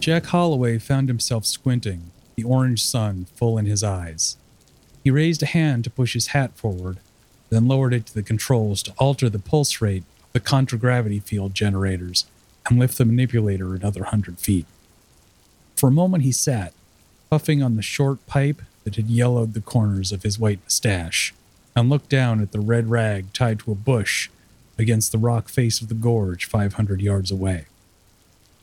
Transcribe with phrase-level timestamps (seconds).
[0.00, 4.38] Jack Holloway found himself squinting, the orange sun full in his eyes.
[5.04, 6.96] He raised a hand to push his hat forward,
[7.50, 11.54] then lowered it to the controls to alter the pulse rate of the contragravity field
[11.54, 12.24] generators
[12.66, 14.64] and lift the manipulator another hundred feet.
[15.76, 16.72] For a moment he sat,
[17.28, 21.34] puffing on the short pipe that had yellowed the corners of his white mustache,
[21.76, 24.30] and looked down at the red rag tied to a bush
[24.78, 27.66] against the rock face of the gorge 500 yards away.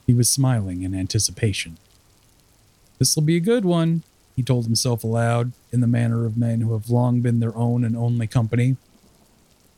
[0.08, 1.78] He was smiling in anticipation.
[2.98, 4.04] This'll be a good one,
[4.36, 7.84] he told himself aloud, in the manner of men who have long been their own
[7.84, 8.78] and only company.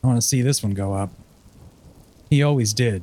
[0.02, 1.10] I want to see this one go up.
[2.30, 3.02] He always did.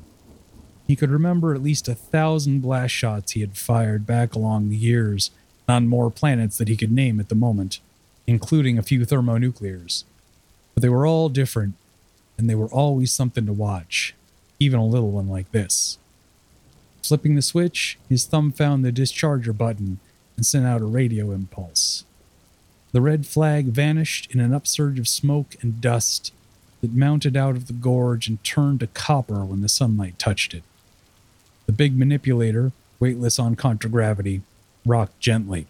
[0.88, 4.78] He could remember at least a thousand blast shots he had fired back along the
[4.78, 5.32] years
[5.68, 7.82] on more planets that he could name at the moment,
[8.26, 10.06] including a few thermonuclears.
[10.74, 11.76] But they were all different,
[12.38, 14.16] and they were always something to watch,
[14.60, 15.98] even a little one like this.
[17.08, 20.00] Flipping the switch, his thumb found the discharger button
[20.36, 22.04] and sent out a radio impulse.
[22.92, 26.34] The red flag vanished in an upsurge of smoke and dust
[26.82, 30.64] that mounted out of the gorge and turned to copper when the sunlight touched it.
[31.66, 34.42] The big manipulator, weightless on contragravity,
[34.86, 35.68] rocked gently.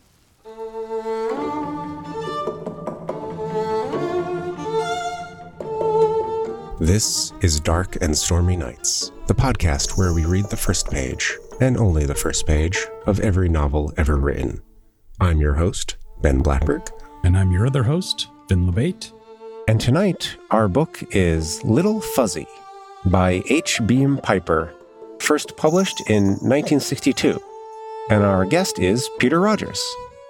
[6.79, 11.75] This is Dark and Stormy Nights, the podcast where we read the first page, and
[11.75, 14.61] only the first page, of every novel ever written.
[15.19, 16.89] I'm your host, Ben Blattberg.
[17.25, 19.11] And I'm your other host, Vin LaBate.
[19.67, 22.47] And tonight, our book is Little Fuzzy
[23.05, 23.81] by H.
[23.85, 24.73] Beam Piper,
[25.19, 27.37] first published in 1962.
[28.09, 29.83] And our guest is Peter Rogers.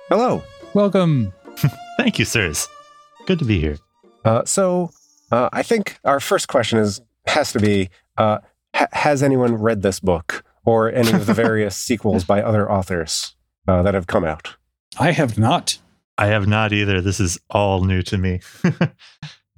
[0.10, 0.42] Hello.
[0.74, 1.34] Welcome.
[1.98, 2.68] Thank you, sirs.
[3.28, 3.78] Good to be here.
[4.26, 4.90] Uh, so,
[5.32, 8.40] uh, I think our first question is has to be: uh,
[8.78, 13.36] ha- Has anyone read this book or any of the various sequels by other authors
[13.68, 14.56] uh, that have come out?
[15.00, 15.80] I have not.
[16.18, 17.02] I have not either.
[17.02, 18.40] This is all new to me.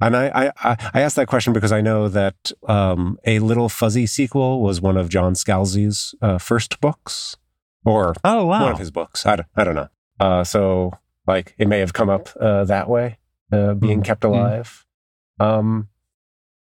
[0.02, 4.06] And I, I, I asked that question because I know that um, a Little Fuzzy
[4.08, 7.36] sequel was one of John Scalzi's uh, first books,
[7.84, 9.26] or oh wow, one of his books.
[9.26, 9.90] I don't, I don't know.
[10.18, 10.94] Uh, so
[11.28, 13.18] like it may have come up uh, that way,
[13.52, 14.06] uh, being Mm.
[14.06, 14.86] kept alive.
[15.38, 15.90] Um,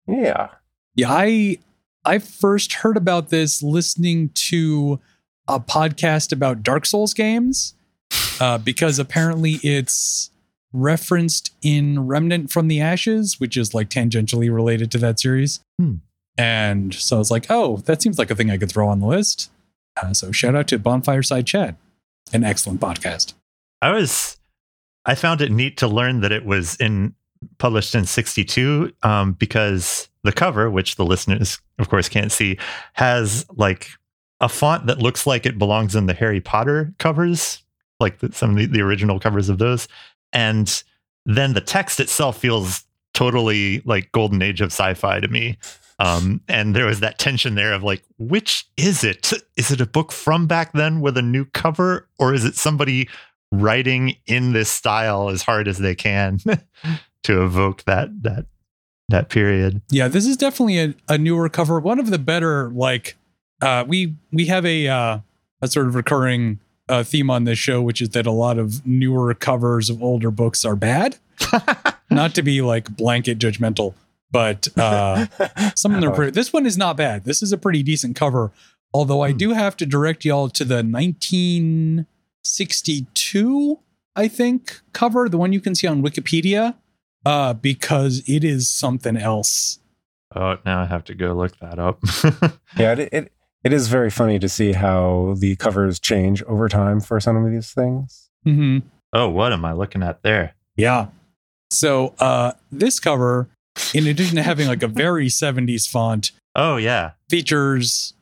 [0.05, 0.49] yeah.
[0.95, 1.59] Yeah, I
[2.05, 4.99] I first heard about this listening to
[5.47, 7.73] a podcast about Dark Souls games
[8.39, 10.31] uh, because apparently it's
[10.71, 15.59] referenced in Remnant from the Ashes, which is like tangentially related to that series.
[15.79, 15.95] Hmm.
[16.37, 18.99] And so I was like, oh, that seems like a thing I could throw on
[18.99, 19.51] the list.
[19.97, 21.75] Uh, so shout out to Bonfireside Chat,
[22.31, 23.33] an excellent podcast.
[23.81, 24.37] I was
[25.05, 27.15] I found it neat to learn that it was in
[27.57, 32.57] published in 62 um, because the cover, which the listeners of course can't see,
[32.93, 33.89] has like
[34.41, 37.63] a font that looks like it belongs in the Harry Potter covers,
[37.99, 39.87] like the, some of the, the original covers of those.
[40.31, 40.83] And
[41.25, 42.83] then the text itself feels
[43.13, 45.57] totally like golden age of sci-fi to me.
[45.99, 49.33] Um, and there was that tension there of like, which is it?
[49.57, 53.09] Is it a book from back then with a new cover, or is it somebody
[53.51, 56.39] writing in this style as hard as they can
[57.23, 58.45] to evoke that that
[59.09, 59.81] that period?
[59.89, 61.79] Yeah, this is definitely a, a newer cover.
[61.79, 63.15] One of the better, like,
[63.61, 65.19] uh, we we have a uh,
[65.61, 68.85] a sort of recurring uh, theme on this show, which is that a lot of
[68.85, 71.17] newer covers of older books are bad.
[72.11, 73.93] Not to be like blanket judgmental,
[74.31, 75.25] but uh,
[75.75, 76.31] some of them are pretty.
[76.31, 77.23] This one is not bad.
[77.23, 78.51] This is a pretty decent cover.
[78.93, 79.37] Although I Hmm.
[79.37, 83.79] do have to direct y'all to the 1962,
[84.15, 86.73] I think, cover, the one you can see on Wikipedia,
[87.29, 89.77] uh, because it is something else.
[90.35, 91.99] Oh, now I have to go look that up.
[92.77, 93.31] yeah, it, it
[93.63, 97.51] it is very funny to see how the covers change over time for some of
[97.51, 98.29] these things.
[98.47, 98.87] Mm-hmm.
[99.13, 100.55] oh, what am I looking at there?
[100.75, 101.07] Yeah.
[101.69, 103.49] So uh, this cover,
[103.93, 108.13] in addition to having like a very 70s font, Oh yeah, features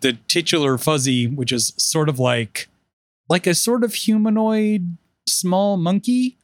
[0.00, 2.68] the titular fuzzy, which is sort of like
[3.28, 4.96] like a sort of humanoid
[5.28, 6.38] small monkey.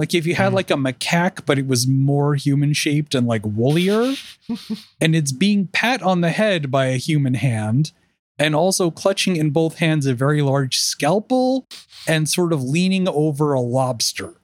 [0.00, 0.54] Like if you had Mhm.
[0.54, 4.14] like a macaque, but it was more human shaped and like woollier,
[5.00, 7.92] and it's being pat on the head by a human hand,
[8.38, 11.66] and also clutching in both hands a very large scalpel
[12.08, 14.34] and sort of leaning over a lobster.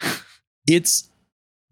[0.68, 1.08] It's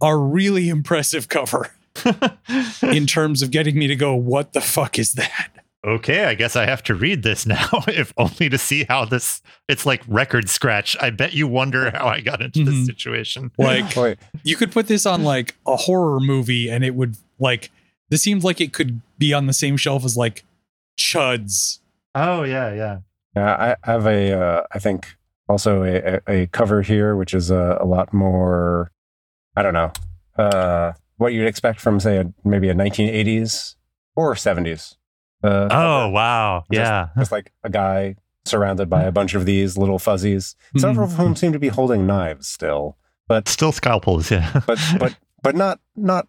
[0.02, 1.70] a really impressive cover
[2.82, 5.50] in terms of getting me to go, what the fuck is that?
[5.86, 9.42] Okay, I guess I have to read this now, if only to see how this.
[9.68, 10.96] It's like record scratch.
[11.00, 12.64] I bet you wonder how I got into Mhm.
[12.66, 13.50] this situation.
[13.58, 17.70] Like, Wait, you could put this on like a horror movie and it would like,
[18.10, 20.44] this seems like it could be on the same shelf as like
[20.98, 21.78] Chuds.
[22.14, 22.98] Oh yeah, yeah.
[23.36, 25.16] Uh, I have a, uh, I think
[25.48, 25.96] also a,
[26.26, 28.90] a, a cover here, which is a, a lot more,
[29.56, 29.92] I don't know,
[30.36, 33.76] uh, what you'd expect from say a, maybe a 1980s
[34.16, 34.96] or 70s.
[35.42, 37.08] Uh, Oh wow, Just- yeah.
[37.18, 41.36] just like a guy surrounded by a bunch of these little fuzzies, several of whom
[41.36, 42.96] seem to be holding knives still,
[43.28, 44.60] but Still scalpels, yeah.
[44.66, 46.26] but but but not not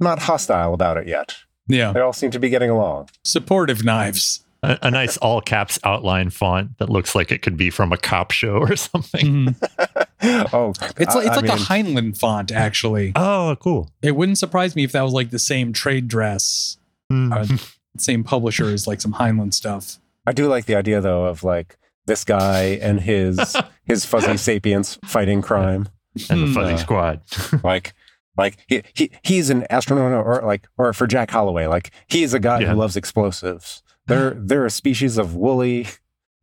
[0.00, 1.36] not hostile about it yet.
[1.68, 1.92] Yeah.
[1.92, 3.10] They all seem to be getting along.
[3.24, 4.40] Supportive knives.
[4.62, 7.98] a, a nice all caps outline font that looks like it could be from a
[7.98, 9.54] cop show or something.
[9.54, 10.52] Mhm.
[10.54, 13.12] oh, It's like it's I like a mean, Heinlein font, actually.
[13.14, 13.90] Oh, cool.
[14.02, 16.78] It wouldn't surprise me if that was like the same trade dress,
[17.10, 17.32] Hmm.
[17.32, 17.46] Uh,
[17.96, 19.98] same publisher as like some Heinlein stuff.
[20.26, 24.98] I do like the idea though of like this guy and his his fuzzy sapiens
[25.04, 25.88] fighting crime.
[26.30, 26.54] and the Hmm.
[26.54, 27.20] fuzzy Uh, squad.
[27.64, 27.94] Like
[28.36, 32.38] like he, he he's an astronaut or like or for Jack Holloway, like he's a
[32.40, 32.68] guy Yeah.
[32.70, 33.82] who loves explosives.
[34.06, 35.86] They're they're a species of woolly,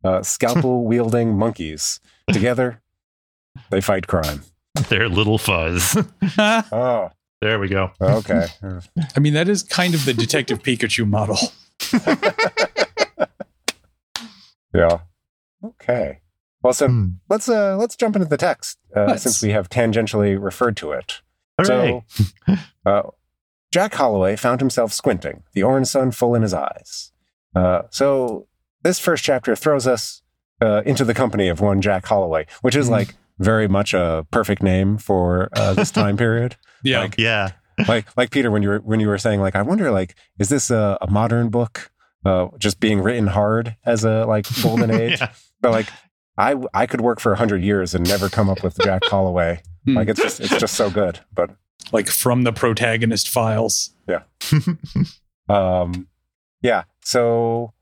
[0.04, 2.00] uh, scalpel wielding monkeys.
[2.32, 2.82] Together,
[3.70, 4.42] they fight crime.
[4.88, 5.96] They're little fuzz.
[6.38, 7.10] Oh,
[7.40, 7.90] there we go.
[8.00, 8.46] okay.
[9.16, 11.38] I mean, that is kind of the Detective Pikachu model.
[14.74, 14.98] yeah.
[15.64, 16.20] Okay.
[16.62, 17.06] Well, so Hmm.
[17.28, 21.20] let's uh let's jump into the text uh, since we have tangentially referred to it.
[21.60, 22.02] Hooray.
[22.08, 22.54] So,
[22.86, 23.02] uh,
[23.72, 27.12] Jack Holloway found himself squinting, the orange sun full in his eyes.
[27.54, 28.46] Uh, so,
[28.82, 30.22] this first chapter throws us
[30.60, 32.92] uh, into the company of one Jack Holloway, which is Mhm.
[32.92, 36.56] like very much a perfect name for uh, this time period.
[36.82, 37.00] Yeah.
[37.00, 37.52] Like, yeah.
[37.88, 40.48] like, like Peter, when you were when you were saying, like, I wonder, like, is
[40.48, 41.90] this a, a modern book,
[42.24, 45.20] uh, just being written hard as a like golden age?
[45.20, 45.32] yeah.
[45.60, 45.88] But like,
[46.38, 49.62] I I could work for a hundred years and never come up with Jack Holloway.
[49.84, 49.96] Hmm.
[49.96, 51.20] Like, it's just it's just so good.
[51.34, 51.50] But
[51.92, 53.94] like from the protagonist files.
[54.08, 54.22] Yeah.
[55.48, 56.08] um
[56.62, 57.72] yeah so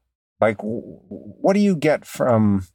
[0.41, 2.67] like w- what do you get from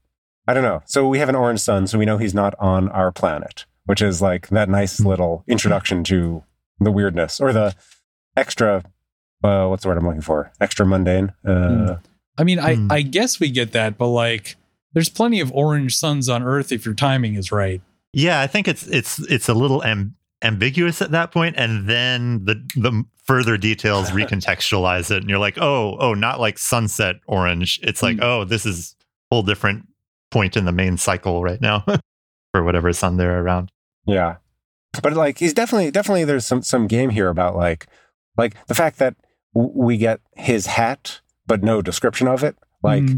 [0.50, 2.90] i don't know so we have an orange sun so we know he's not on
[2.90, 6.44] our planet which is like that nice little introduction to
[6.80, 7.76] the weirdness or the
[8.36, 8.84] extra
[9.44, 11.96] uh what's the word i'm looking for extra mundane uh
[12.38, 12.88] I mean, I, Hmm.
[12.90, 14.56] I guess we get that, but like,
[14.94, 17.82] there's plenty of orange suns on Earth if your timing is right.
[18.14, 22.46] Yeah, I think it's it's it's a little am- ambiguous at that point, and then
[22.46, 27.78] the the further details recontextualize it, and you're like, oh, oh, not like sunset orange.
[27.84, 28.24] It's like, Mm.
[28.24, 28.96] oh, this is
[29.30, 29.89] a whole different
[30.32, 31.84] point in the main cycle right now,
[32.54, 33.72] for whatever sun they're around.
[34.06, 34.38] yeah
[35.04, 37.86] but like he's definitely definitely there's some some game here about like
[38.38, 39.16] like the fact that
[39.54, 43.16] w- we get his hat but no description of it like Hmm.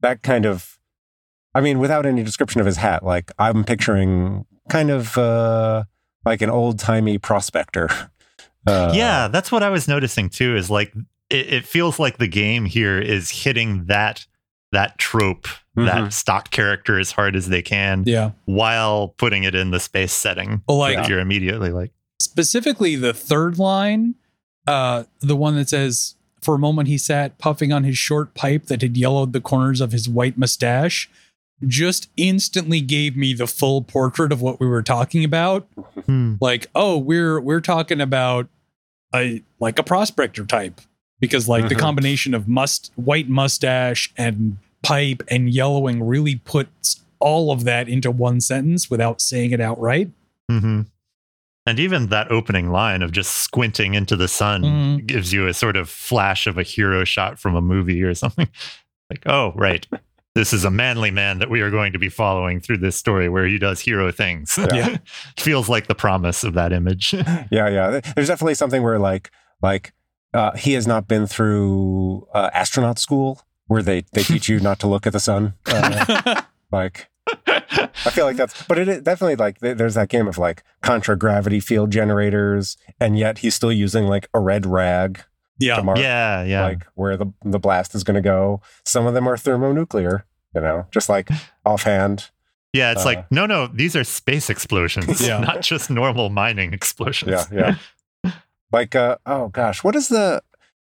[0.00, 0.76] that kind of
[1.54, 5.84] i mean without any description of his hat like i'm picturing kind of uh
[6.26, 7.88] like an old-timey prospector
[8.66, 10.56] uh, yeah, that's what I was noticing too.
[10.56, 10.92] Is like
[11.30, 14.26] it, it feels like the game here is hitting that
[14.74, 15.86] that trope, Mhm.
[15.86, 18.30] that stock character as hard as they can, yeah.
[18.44, 20.62] while putting it in the space setting.
[20.68, 21.90] Well, like, that you're immediately like,
[22.20, 24.14] specifically the third line,
[24.66, 28.66] uh, the one that says, For a moment he sat puffing on his short pipe
[28.66, 31.08] that had yellowed the corners of his white mustache,
[31.66, 35.66] just instantly gave me the full portrait of what we were talking about.
[36.06, 38.48] hmm, Like, oh, we're we're talking about
[39.14, 40.82] a like a prospector type.
[41.20, 41.78] Because like the Mhm.
[41.80, 48.10] combination of must white mustache and pipe and yellowing really puts all of that into
[48.10, 50.10] one sentence without saying it outright.
[50.50, 50.82] hmm
[51.66, 55.06] And even that opening line of just squinting into the sun Mhm.
[55.06, 58.48] gives you a sort of flash of a hero shot from a movie or something.
[59.10, 59.86] Like, oh, right.
[60.34, 63.28] This is a manly man that we are going to be following through this story
[63.28, 64.58] where he does hero things.
[64.74, 64.96] Yeah.
[65.38, 67.12] Feels like the promise of that image.
[67.50, 69.30] yeah yeah there's definitely something where like
[69.62, 69.92] like
[70.34, 74.78] uh he has not been through uh, astronaut school where they they teach you not
[74.80, 77.08] to look at the sun uh, like
[77.46, 81.16] I feel like that's, but it is definitely like there's that game of like contra
[81.16, 85.20] gravity field generators, and yet he's still using like a red rag
[85.58, 85.76] yeah.
[85.76, 86.62] to mark yeah, yeah.
[86.62, 88.60] like where the the blast is going to go.
[88.84, 91.28] Some of them are thermonuclear, you know, just like
[91.64, 92.30] offhand.
[92.72, 95.38] yeah, it's uh, like, no, no, these are space explosions, Yeah.
[95.38, 97.30] not just normal mining explosions.
[97.30, 97.74] Yeah, yeah.
[98.72, 100.42] Like, uh, oh gosh, what is the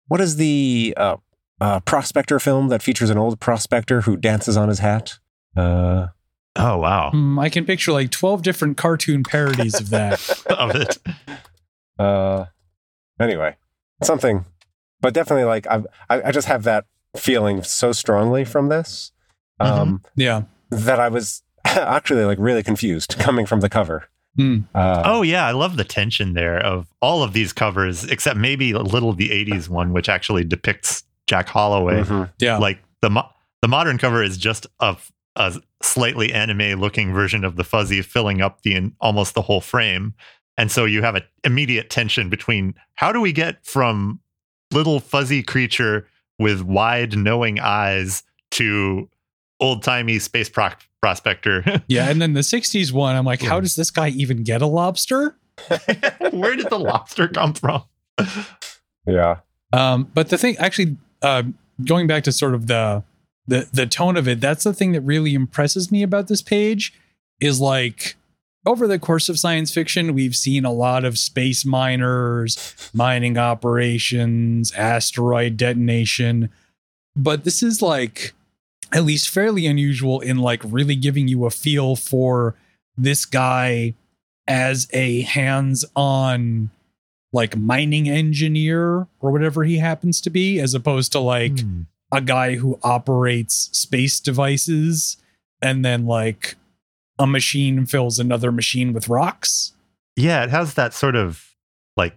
[0.08, 1.16] what is the uh,
[1.60, 5.18] uh, prospector film that features an old prospector who dances on his hat?
[5.56, 6.08] Uh,
[6.58, 7.10] Oh, wow.
[7.10, 10.42] Hmm, I can picture like 12 different cartoon parodies of that.
[10.46, 10.98] of it.
[11.98, 12.46] uh,
[13.20, 13.56] anyway,
[14.02, 14.46] something,
[15.02, 19.12] but definitely like I've, I, I just have that feeling so strongly from this
[19.60, 20.44] um, Yeah.
[20.70, 24.08] that I was actually like really confused coming from the cover.
[24.36, 24.58] Hmm.
[24.74, 28.72] Uh, Oh yeah, I love the tension there of all of these covers, except maybe
[28.72, 32.02] a little the '80s one, which actually depicts Jack Holloway.
[32.02, 32.30] mhm.
[32.38, 32.58] Yeah.
[32.58, 33.28] Like the mo-
[33.62, 34.96] the the modern cover is just a,
[35.36, 40.14] a slightly anime looking version of the fuzzy filling up the almost the whole frame.
[40.58, 44.20] And so you have an immediate tension between how do we get from
[44.72, 46.06] little fuzzy creature
[46.38, 49.08] with wide knowing eyes to
[49.60, 50.70] old timey space pro-
[51.06, 51.62] prospector.
[51.86, 54.66] yeah, and then the '60s one, I'm like, how does this guy even get a
[54.66, 55.36] lobster?
[56.32, 57.84] Where did the lobster come from?
[59.06, 59.36] yeah.
[59.72, 61.44] Um, but the thing, actually, uh,
[61.84, 63.04] going back to sort of the
[63.46, 66.92] the the tone of it, that's the thing that really impresses me about this page.
[67.40, 68.16] Is like
[68.64, 74.72] over the course of science fiction, we've seen a lot of space miners, mining operations,
[74.72, 76.50] asteroid detonation.
[77.14, 78.34] But this is like
[78.92, 82.54] at least fairly unusual in like really giving you a feel for
[82.96, 83.94] this guy
[84.46, 86.70] as a hands-on
[87.32, 91.82] like mining engineer or whatever he happens to be as opposed to like hmm.
[92.12, 95.16] a guy who operates space devices
[95.60, 96.56] and then like
[97.18, 99.74] a machine fills another machine with rocks.
[100.16, 101.54] Yeah, it has that sort of
[101.96, 102.16] like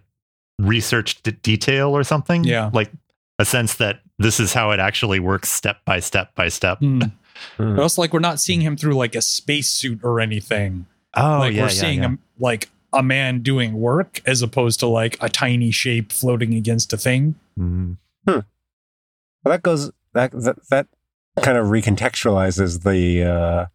[0.58, 2.44] research d- detail or something.
[2.44, 2.70] Yeah.
[2.72, 2.90] Like
[3.38, 6.78] a sense that this is how it actually works step by step by step.
[6.80, 7.10] Mm.
[7.58, 7.76] mm.
[7.76, 10.86] But also like we're not seeing him through like a spacesuit or anything.
[11.14, 12.04] Oh, like yeah, we're yeah, seeing yeah.
[12.04, 16.92] him like a man doing work as opposed to like a tiny shape floating against
[16.92, 17.34] a thing.
[17.58, 17.96] Mm.
[18.28, 18.40] Hmm.
[19.42, 20.86] Well, that goes that that that
[21.40, 23.66] kind of recontextualizes the uh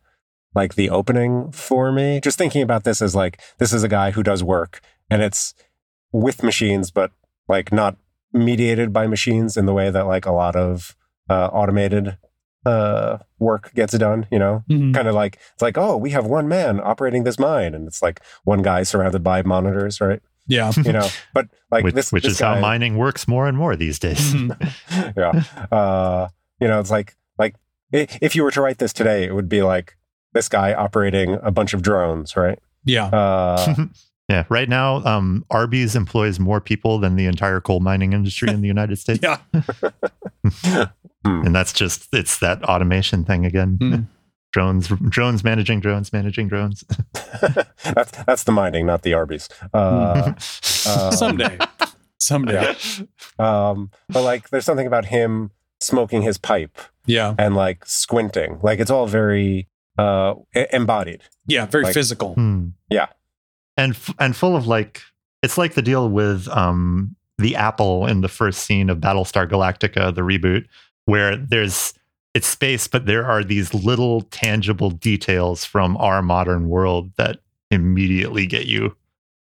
[0.54, 2.22] like the opening for me.
[2.22, 5.56] Just thinking about this as like this is a guy who does work and it's
[6.12, 7.12] with machines, but
[7.48, 7.98] like not
[8.36, 10.96] mediated by machines in the way that like a lot of
[11.30, 12.18] uh, automated
[12.66, 14.28] uh, work gets done.
[14.32, 14.92] You know, mm-hmm.
[14.94, 18.02] kind of like it's like oh we have one man operating this mine, and it's
[18.02, 20.22] like one guy surrounded by monitors, right?
[20.48, 23.48] Yeah, you know, but like which, this, which this is guy, how mining works more
[23.48, 24.34] and more these days.
[24.34, 25.10] Mm-hmm.
[25.20, 26.28] yeah, uh,
[26.60, 27.56] you know, it's like like
[27.92, 29.96] if you were to write this today, it would be like
[30.34, 32.60] this guy operating a bunch of drones, right?
[32.84, 33.06] Yeah.
[33.06, 33.86] Uh,
[34.30, 34.46] yeah.
[34.50, 38.68] Right now, um, Arby's employs more people than the entire coal mining industry in the
[38.68, 39.22] United States.
[39.24, 39.38] yeah.
[41.24, 43.78] and that's just it's that automation thing again.
[43.82, 44.08] Mm.
[44.52, 46.84] drones, drones managing drones, managing drones.
[47.84, 49.50] that's that's the mining, not the Arby's.
[49.74, 50.34] Uh,
[50.88, 51.58] uh, Someday.
[52.20, 52.76] Someday.
[53.40, 53.70] Yeah.
[53.70, 56.78] Um, but like, there's something about him smoking his pipe.
[57.06, 57.36] Yeah.
[57.38, 58.60] And like squinting.
[58.64, 59.68] Like it's all very
[59.98, 60.36] uh,
[60.72, 61.22] embodied.
[61.48, 62.34] Yeah, very like, physical.
[62.34, 62.70] Hmm.
[62.90, 63.08] Yeah,
[63.78, 65.02] and f- and full of like
[65.44, 70.14] it's like the deal with um, the apple in the first scene of Battlestar Galactica,
[70.14, 70.66] the reboot,
[71.06, 71.94] where there's
[72.34, 77.40] it's space, but there are these little tangible details from our modern world that
[77.72, 78.96] immediately get you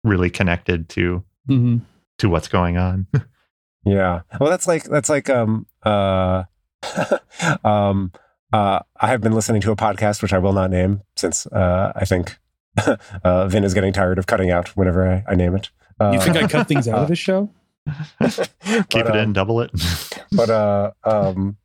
[0.04, 1.78] really connected to mm-hmm.
[2.18, 3.08] to what's going on.
[3.86, 4.22] yeah.
[4.40, 6.44] Well, that's like that's like um uh
[7.64, 8.12] um
[8.54, 11.94] uh, I have been listening to a podcast, which I will not name, since uh,
[11.96, 12.38] I think
[13.24, 15.70] uh, Vin is getting tired of cutting out whenever I, I name it.
[16.00, 17.50] you think I cut things out of this show?
[18.22, 18.48] Keep
[18.92, 19.72] but, it in, um, double it.
[20.32, 21.58] but uh, um,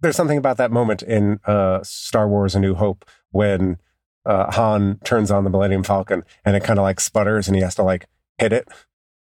[0.00, 3.78] there's something about that moment in uh, Star Wars: A New Hope when
[4.24, 7.62] uh, Han turns on the Millennium Falcon and it kind of like sputters and he
[7.62, 8.06] has to like
[8.38, 8.68] hit it.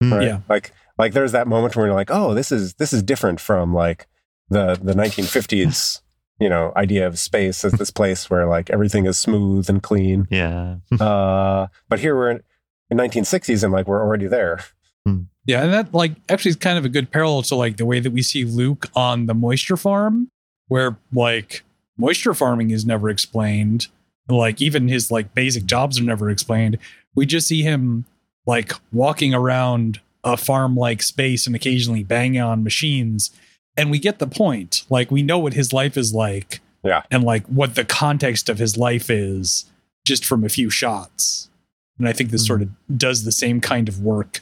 [0.04, 0.24] Mm, right?
[0.24, 0.40] Yeah.
[0.50, 3.74] Like like there's that moment where you're like, oh, this is this is different from
[3.74, 4.08] like
[4.50, 6.02] the the 1950s
[6.40, 10.28] you know idea of space as this place where like everything is smooth and clean.
[10.30, 10.78] Yeah.
[11.00, 12.44] Uh but here we're in,
[12.90, 14.60] in 1960s and like we're already there.
[15.06, 15.24] Hmm.
[15.46, 18.00] yeah and that like actually is kind of a good parallel to like the way
[18.00, 20.32] that we see luke on the moisture farm
[20.68, 21.64] where like
[21.98, 23.88] moisture farming is never explained.
[24.28, 26.78] Like even his like basic jobs are never explained.
[27.14, 28.06] We just see him
[28.46, 33.32] like walking around a farm like space and occasionally banging on machines
[33.78, 34.84] and we get the point.
[34.90, 36.62] Like we know what his life is like.
[36.84, 37.04] Yeah.
[37.12, 39.66] And like what the context of his life is
[40.06, 41.50] just from a few shots.
[41.98, 42.48] And I think this mm-hmm.
[42.48, 44.42] sort of does the same kind of work.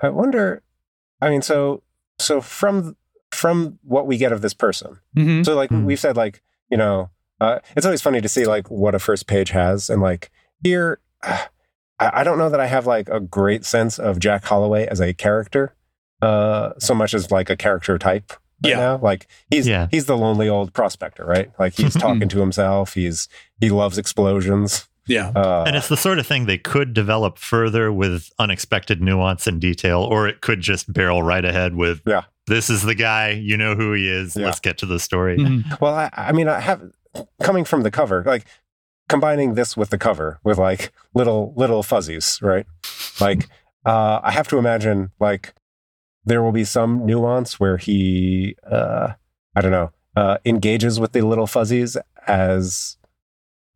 [0.00, 0.62] I wonder
[1.20, 1.82] I mean so
[2.18, 2.96] so from
[3.30, 4.98] from what we get of this person.
[5.16, 5.42] Mm-hmm.
[5.42, 5.84] So like mm-hmm.
[5.84, 9.26] we've said like, you know, uh, it's always funny to see like what a first
[9.26, 10.30] page has and like
[10.62, 11.44] here uh,
[11.98, 15.00] I, I don't know that I have like a great sense of Jack Holloway as
[15.00, 15.74] a character
[16.22, 18.32] uh so much as like a character type
[18.62, 18.78] right yeah.
[18.78, 18.98] now.
[18.98, 19.88] Like he's yeah.
[19.90, 21.50] he's the lonely old prospector, right?
[21.58, 22.94] Like he's talking to himself.
[22.94, 23.28] He's
[23.60, 24.88] he loves explosions.
[25.06, 25.28] Yeah.
[25.36, 29.60] Uh, and it's the sort of thing they could develop further with unexpected nuance and
[29.60, 32.22] detail, or it could just barrel right ahead with yeah.
[32.48, 33.30] This is the guy.
[33.30, 34.36] You know who he is.
[34.36, 34.46] Yeah.
[34.46, 35.36] Let's get to the story.
[35.36, 35.74] Mm-hmm.
[35.80, 36.92] Well, I, I mean, I have
[37.42, 38.44] coming from the cover, like
[39.08, 42.66] combining this with the cover with like little little fuzzies, right?
[43.20, 43.48] Like
[43.84, 45.54] uh, I have to imagine like
[46.26, 49.12] there will be some nuance where he, uh,
[49.54, 52.96] I don't know, uh, engages with the little fuzzies as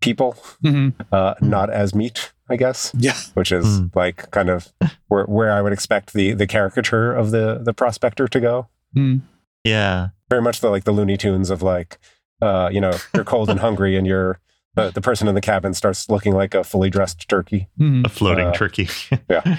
[0.00, 0.92] people, Mhm.
[1.12, 3.14] uh, not as meat, I guess, Yeah.
[3.34, 3.94] which is Mm.
[3.94, 4.72] like kind of
[5.08, 8.68] where, where I would expect the the caricature of the the prospector to go.
[8.96, 9.20] Mm.
[9.64, 10.08] Yeah.
[10.28, 11.98] Very much the like the Looney Tunes of like,
[12.42, 14.40] uh, you know, you're cold and hungry, and you're
[14.74, 17.68] the, the person in the cabin starts looking like a fully dressed turkey.
[17.78, 18.06] Mhm.
[18.06, 18.88] A floating Uh, turkey.
[19.28, 19.58] Yeah,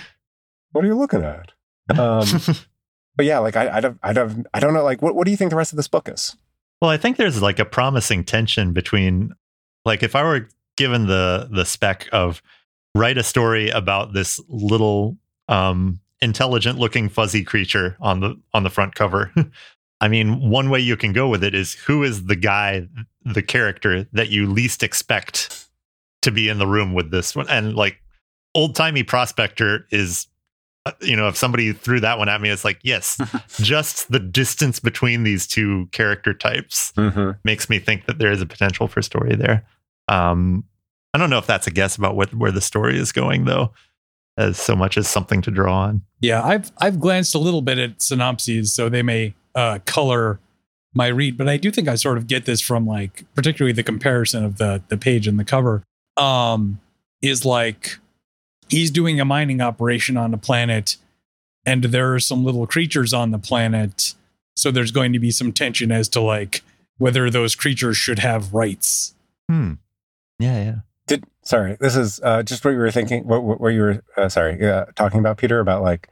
[0.72, 1.52] what are you looking at?
[2.00, 2.26] Um,
[3.16, 4.84] but yeah, like I, I don't, I don't, I don't know.
[4.84, 6.36] Like, what, what do you think the rest of this book is?
[6.82, 9.34] Well, I think there's like a promising tension between
[9.86, 12.42] like if I were given the the spec of
[12.96, 18.70] write a story about this little um intelligent looking fuzzy creature on the on the
[18.70, 19.32] front cover.
[20.02, 22.88] I mean, one way you can go with it is who is the guy,
[23.24, 25.68] the character that you least expect
[26.24, 28.02] to be in the room with this one and like
[28.56, 30.28] old timey prospector is
[31.02, 33.20] you know if somebody threw that one at me it's like yes
[33.62, 37.32] just the distance between these two character types Mm-hmm.
[37.44, 39.66] makes me think that there is a potential for story there.
[40.08, 40.64] Um,
[41.14, 43.72] I don't know if that's a guess about what where the story is going though,
[44.38, 46.02] as so much as something to draw on.
[46.20, 50.40] Yeah, I've I've glanced a little bit at synopses, so they may uh, color
[50.94, 53.84] my read, but I do think I sort of get this from like particularly the
[53.84, 55.84] comparison of the the page and the cover.
[56.18, 56.80] Um,
[57.22, 58.00] is like
[58.72, 60.96] he's doing a mining operation on a planet,
[61.66, 64.16] and there are some little creatures on the planet,
[64.56, 66.64] so there's going to be some tension as to like
[66.98, 69.14] whether those creatures should have rights.
[69.50, 69.74] Hmm.
[70.40, 70.76] Yeah, yeah.
[71.08, 73.28] Did sorry, this is uh, just what you were thinking.
[73.28, 76.08] What, what, what you were uh, sorry uh, talking about, Peter, about like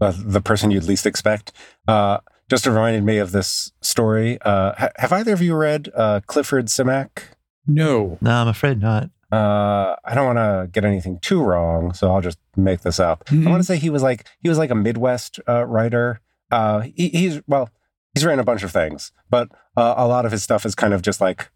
[0.00, 1.52] uh, the person you'd least expect.
[1.88, 4.38] Uh, just reminded me of this story.
[4.42, 7.22] Uh, ha- have either of you read uh, Clifford Simak?
[7.66, 8.18] No.
[8.20, 9.10] No, I'm afraid not.
[9.32, 13.24] Uh, I don't want to get anything too wrong, so I'll just make this up.
[13.26, 13.46] Mhm.
[13.46, 16.20] I want to say he was like he was like a Midwest uh, writer.
[16.50, 17.70] Uh, he, he's well,
[18.14, 20.94] he's written a bunch of things, but uh, a lot of his stuff is kind
[20.94, 21.50] of just like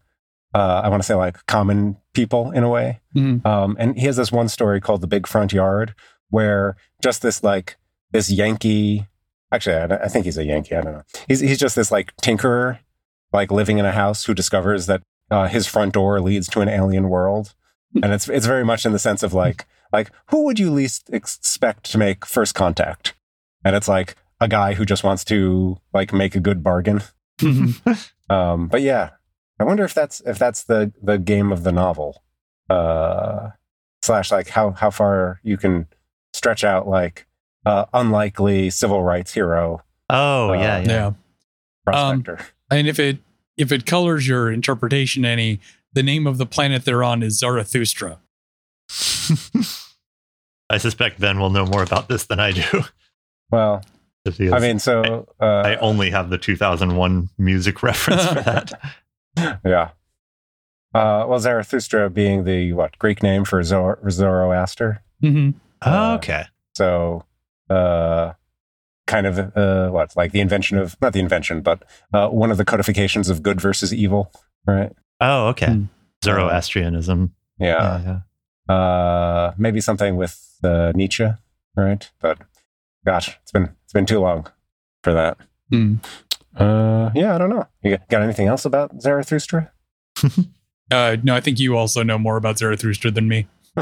[0.53, 2.99] uh, I want to say like common people in a way.
[3.15, 3.45] Mhm.
[3.45, 5.95] Um, and he has this one story called "The Big Front Yard,"
[6.29, 7.77] where just this like
[8.11, 9.07] this Yankee.
[9.53, 10.75] Actually, I, I think he's a Yankee.
[10.75, 11.03] I don't know.
[11.29, 12.79] He's he's just this like tinkerer,
[13.31, 16.67] like living in a house who discovers that uh, his front door leads to an
[16.67, 17.53] alien world,
[18.03, 21.09] and it's it's very much in the sense of like like who would you least
[21.11, 23.13] expect to make first contact,
[23.65, 27.01] and it's like a guy who just wants to like make a good bargain.
[27.39, 28.11] Mhm.
[28.31, 29.09] Um, but yeah,
[29.59, 32.23] I wonder if that's if that's the the game of the novel,
[32.69, 33.49] uh,
[34.01, 35.87] slash like how how far you can
[36.33, 37.27] stretch out like
[37.65, 40.87] uh, unlikely civil rights hero Oh, Uh, yeah, yeah.
[40.87, 41.11] yeah.
[41.85, 42.39] prospector.
[42.69, 43.17] And if it
[43.57, 45.59] if it colors your interpretation any,
[45.93, 48.19] the name of the planet they're on is Zarathustra.
[50.69, 52.83] I suspect Ben will know more about this than I do.
[53.51, 53.83] well,
[54.25, 58.93] because I mean, so uh, I only have the 2001 music reference for that.
[59.65, 59.89] yeah.
[60.93, 65.51] Uh, well, Zarathustra being the what Greek name for Zor- Zoroaster, Mm-hmm.
[65.83, 66.45] Uh, okay.
[66.73, 67.23] so
[67.69, 68.33] uh,
[69.07, 72.57] kind of uh, what like the invention of not the invention, but uh, one of
[72.57, 74.31] the codifications of good versus evil,
[74.65, 74.91] right?
[75.21, 75.67] Oh, okay.
[75.67, 75.83] Hmm.
[76.23, 77.33] Zoroastrianism.
[77.59, 78.01] Yeah.
[78.03, 78.19] Yeah,
[78.69, 78.73] yeah.
[78.73, 81.27] Uh, maybe something with uh, Nietzsche,
[81.75, 82.09] right?
[82.19, 82.39] But
[83.05, 84.47] gosh, it's been it's been too long
[85.03, 85.37] for that.
[85.69, 85.95] Hmm.
[86.55, 87.65] Uh, yeah, I don't know.
[87.83, 89.71] You got- got anything else about Zarathustra?
[90.91, 93.47] Uh, no, I think you also know more about Zarathustra than me.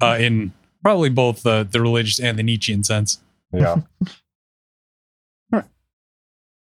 [0.00, 0.52] uh, in
[0.84, 3.20] probably both the the religious and the Nietzschean sense.
[3.52, 3.78] Yeah.
[5.52, 5.60] Hmm.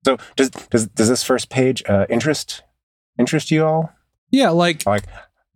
[0.07, 2.63] So does does does this first page uh, interest
[3.19, 3.93] interest you all?
[4.35, 5.05] Yeah, like Like,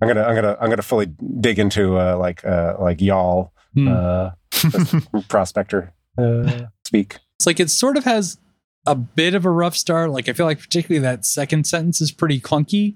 [0.01, 1.07] I'm gonna I'm gonna I'm gonna fully
[1.41, 3.89] dig into uh, like uh, like y'all hmm.
[3.89, 4.31] uh,
[5.29, 7.17] prospector uh, speak.
[7.37, 8.39] it's like it sort of has
[8.87, 10.11] a bit of a rough start.
[10.11, 12.95] Like I feel like particularly that second sentence is pretty clunky,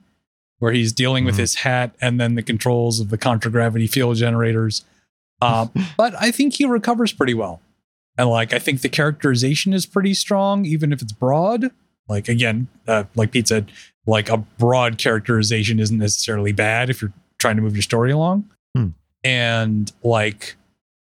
[0.60, 1.40] where he's dealing with Mhm.
[1.40, 4.84] his hat and then the controls of the contragravity field generators.
[5.40, 5.66] Uh,
[5.96, 7.60] but I think he recovers pretty well,
[8.16, 11.72] and like I think the characterization is pretty strong, even if it's broad.
[12.08, 13.72] Like again, uh, like Pete said,
[14.06, 18.50] like a broad characterization isn't necessarily bad if you're trying to move your story along.
[18.76, 18.88] Hmm.
[19.24, 20.56] And like,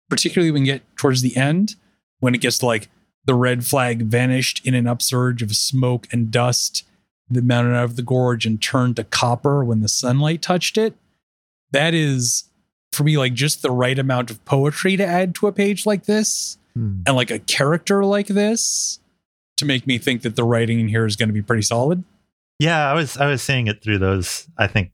[0.10, 1.76] particularly when you get towards the end,
[2.20, 2.90] when it gets like
[3.26, 6.84] the red flag vanished in an upsurge of smoke and dust
[7.30, 10.96] that mounted out of the gorge and turned to copper when the sunlight touched it.
[11.72, 12.46] That is,
[12.94, 16.06] for me, like just the right amount of poetry to add to a page like
[16.06, 17.02] this Hmm.
[17.08, 19.00] and like a character like this
[19.58, 22.04] to make me think that the writing in here is going to be pretty solid.
[22.60, 24.48] Yeah, I was I was saying it through those.
[24.58, 24.92] I think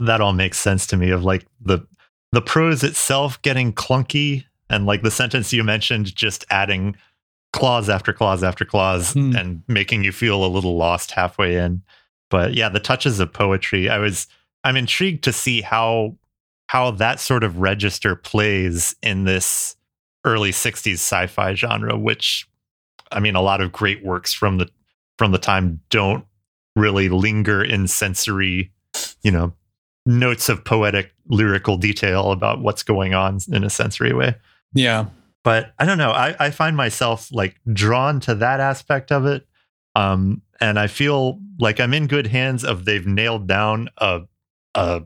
[0.00, 1.10] that all makes sense to me.
[1.10, 1.86] Of like the
[2.32, 6.96] the prose itself getting clunky, and like the sentence you mentioned, just adding
[7.52, 9.34] clause after clause after clause, Hmm.
[9.36, 11.82] and making you feel a little lost halfway in.
[12.30, 13.90] but yeah, the touches of poetry.
[13.90, 14.26] I was
[14.64, 16.16] I'm intrigued to see how
[16.68, 19.74] how that sort of register plays in this
[20.24, 22.46] early 60s sci-fi genre which
[23.10, 24.68] I mean a lot of great works from the
[25.18, 26.24] from the time don't
[26.76, 28.72] really linger in sensory,
[29.22, 29.52] you know,
[30.06, 34.34] notes of poetic lyrical detail about what's going on in a sensory way.
[34.72, 35.06] Yeah.
[35.42, 36.10] But I don't know.
[36.10, 39.46] I, I find myself like drawn to that aspect of it.
[39.96, 44.22] Um, and I feel like I'm in good hands of they've nailed down a
[44.74, 45.02] a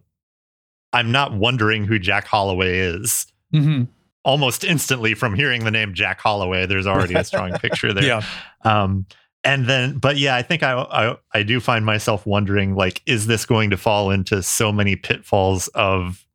[0.93, 3.27] I'm not wondering who Jack Holloway is.
[3.53, 3.85] hmm
[4.25, 8.05] Almost instantly from hearing the name Jack Holloway, there's already a strong picture there.
[8.05, 8.23] Yeah.
[8.63, 9.05] Um,
[9.45, 13.27] and then, but yeah, I think I, I I do find myself wondering, like, is
[13.27, 16.27] this going to fall into so many pitfalls of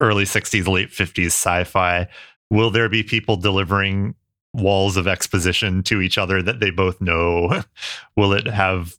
[0.00, 2.08] early '60s, late '50s sci-fi?
[2.50, 4.14] Will there be people delivering
[4.54, 7.62] walls of exposition to each other that they both know?
[8.16, 8.96] Will it have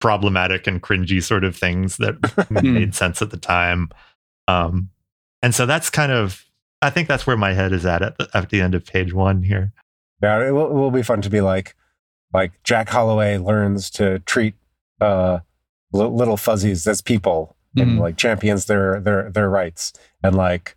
[0.00, 3.88] problematic and cringy sort of things that made sense at the time?
[4.48, 4.90] Um,
[5.42, 6.44] and so that's kind of,
[6.82, 9.12] I think that's where my head is at at the, at the end of page
[9.12, 9.72] one here.
[10.22, 11.74] Yeah, it will, it will be fun to be like,
[12.36, 14.54] like Jack Holloway learns to treat
[15.00, 15.38] uh,
[15.92, 18.00] li- little fuzzies as people and Mhm.
[18.00, 20.76] like champions their their their rights, and like,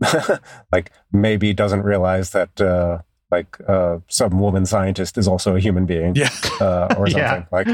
[0.72, 2.98] like maybe doesn't realize that uh,
[3.30, 6.30] like uh, some woman scientist is also a human being, Yeah.
[6.60, 7.44] uh, or something Yeah.
[7.50, 7.68] like.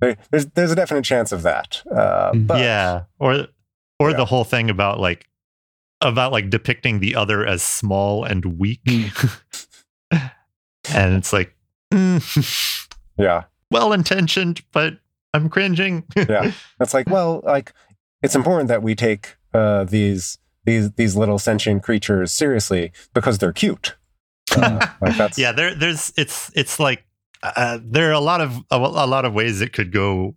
[0.00, 2.46] There, there's there's a definite chance of that, uh, Mhm.
[2.48, 3.46] but yeah or
[4.00, 4.16] or Yeah.
[4.16, 5.26] the whole thing about like
[6.00, 8.80] about like depicting the other as small and weak
[10.10, 11.54] and it's like
[11.94, 14.94] mm, yeah, well intentioned but
[15.32, 16.52] i'm cringing yeah.
[16.80, 17.72] It's like, well, like
[18.22, 23.52] it's important that we take uh, these these these little sentient creatures seriously because they're
[23.52, 23.96] cute.
[24.56, 27.04] Uh, like that's yeah there there's it's it's like
[27.42, 30.34] uh, there are a lot of a, a lot of ways it could go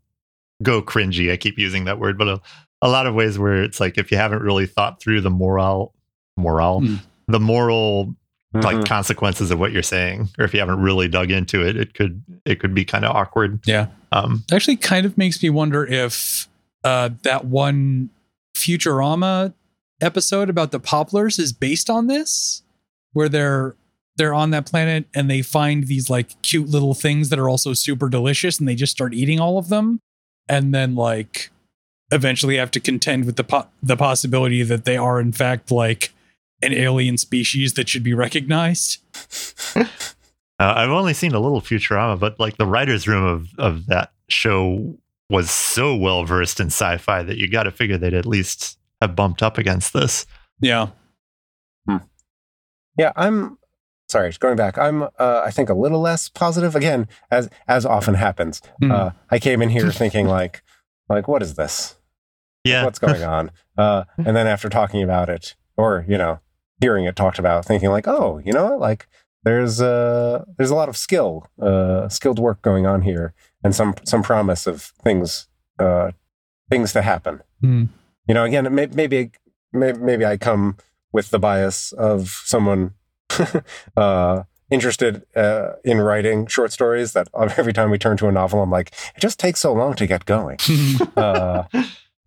[0.64, 2.42] go cringy i keep using that word but a,
[2.82, 5.94] a lot of ways where it's like if you haven't really thought through the moral
[6.36, 7.00] moral Mm.
[7.28, 8.16] the moral
[8.54, 8.86] like Mhm.
[8.88, 12.22] consequences of what you're saying or if you haven't really dug into it it could
[12.46, 13.88] it could be kind of awkward Yeah.
[14.12, 16.48] um actually kind of makes me wonder if
[16.84, 18.10] uh, that one
[18.56, 19.54] Futurama
[20.02, 22.64] episode about the Popplers is based on this,
[23.14, 23.76] where they're
[24.16, 27.74] they're on that planet and they find these like cute little things that are also
[27.74, 30.00] super delicious, and they just start eating all of them,
[30.50, 31.52] and then like
[32.12, 36.14] eventually have to contend with the po- the possibility that they are in fact like
[36.62, 39.02] an alien species that should be recognized.
[39.76, 39.86] uh,
[40.60, 44.98] i've only seen a little futurama but like the writers room of of that show
[45.30, 49.16] was so well versed in sci-fi that you got to figure they'd at least have
[49.16, 50.26] bumped up against this
[50.60, 50.88] Yeah.
[52.98, 53.12] yeah.
[53.16, 53.58] I'm
[54.10, 54.32] sorry.
[54.40, 58.62] Going back, I'm uh, I think a little less positive again, as as often happens.
[58.82, 58.92] Hmm.
[58.92, 60.64] Uh, I came in here thinking like
[61.10, 61.96] like what is this?
[62.64, 63.52] yeah What's going on?
[63.78, 66.40] Uh, and then after talking about it, or you know,
[66.80, 69.08] hearing it talked about, thinking like, oh, you know what, like.
[69.44, 73.94] There's a there's a lot of skill uh skilled work going on here and some
[74.04, 75.48] some promise of things
[75.80, 76.12] uh
[76.70, 77.86] things to happen Hmm.
[78.28, 79.32] you know again may, maybe
[79.72, 80.76] may, maybe i come
[81.14, 82.96] with the bias of someone
[83.96, 88.62] uh interested uh, in writing short stories that every time we turn to a novel
[88.62, 90.58] i'm like it just takes so long to get going
[91.16, 91.64] uh,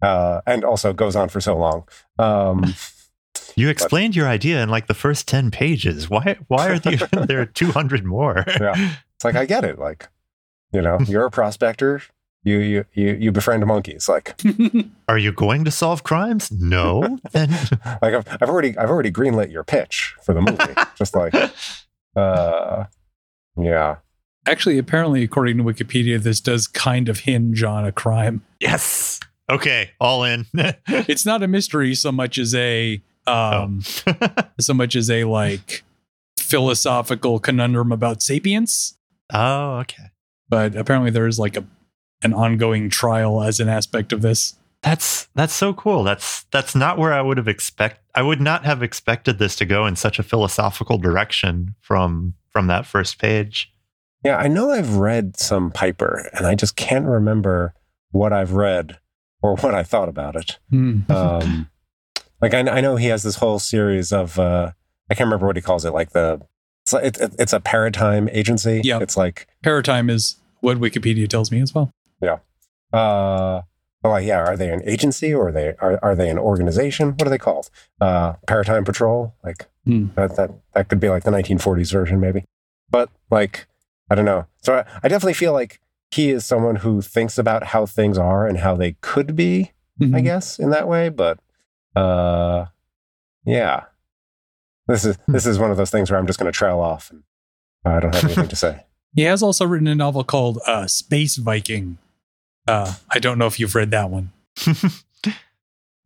[0.01, 1.87] uh, and also goes on for so long
[2.19, 2.65] um
[3.57, 6.09] you explained your idea in like the first 10 pages.
[6.11, 8.45] Why why are there, there 200 more?
[8.47, 8.95] Yeah.
[9.15, 9.79] it's like i get it.
[9.79, 10.09] Like
[10.73, 12.03] you know you're a prospector.
[12.43, 14.09] You you you, you befriend monkeys.
[14.09, 14.41] Like
[15.09, 16.51] are you going to solve crimes?
[16.51, 17.19] No.
[17.33, 17.51] Then
[18.03, 20.75] like I've, I've already i've already greenlit your pitch for the movie.
[20.97, 21.35] Just like
[22.17, 22.85] uh
[23.57, 23.97] yeah.
[24.47, 28.43] Actually, apparently, according to Wikipedia, this does kind of hinge on a crime.
[28.59, 29.21] yes.
[29.51, 29.91] Okay.
[30.01, 30.47] All in.
[30.87, 33.83] It's not a mystery so much as a um
[34.61, 35.83] so much as a like
[36.39, 38.97] philosophical conundrum about sapience.
[39.33, 40.11] oh okay
[40.49, 41.65] But apparently there is like a
[42.23, 44.55] an ongoing trial as an aspect of this.
[44.83, 46.03] That's that's so cool.
[46.05, 48.01] That's that's not where I would have expect.
[48.15, 52.67] I would not have expected this to go in such a philosophical direction from from
[52.67, 53.73] that first page.
[54.25, 57.73] yeah i know i've read some piper and i just can't remember
[58.11, 58.99] what i've read
[59.41, 61.01] or what i thought about it Hmm.
[61.11, 61.71] um
[62.41, 64.73] like I, I know he has this whole series of uh
[65.11, 66.41] i can't remember what he calls it like the
[66.85, 68.99] it's like, it, it's a paratime agency Yeah.
[69.01, 71.91] it's like Paratime is what Wikipedia tells me as well.
[72.23, 72.39] Yeah.
[72.93, 73.63] Uh
[74.03, 77.27] oh yeah are they an agency or are they are, are they an organization what
[77.27, 77.69] are they called
[78.01, 80.09] uh paratime patrol like Hmm.
[80.15, 82.45] that that that could be like the 1940s version maybe
[82.91, 83.67] but like
[84.11, 87.65] i don't know so i, I definitely feel like he is someone who thinks about
[87.69, 90.25] how things are and how they could be, I Mhm.
[90.25, 91.09] guess, in that way.
[91.09, 91.39] But
[91.97, 92.67] uh,
[93.45, 93.85] yeah,
[94.87, 95.33] this is Hmm.
[95.33, 97.23] this is one of those things where I'm just going to trail off and
[97.85, 98.85] I don't have anything to say.
[99.13, 101.99] He has also written a novel called uh, Space Viking.
[102.69, 104.31] Uh, I don't know if you've read that one.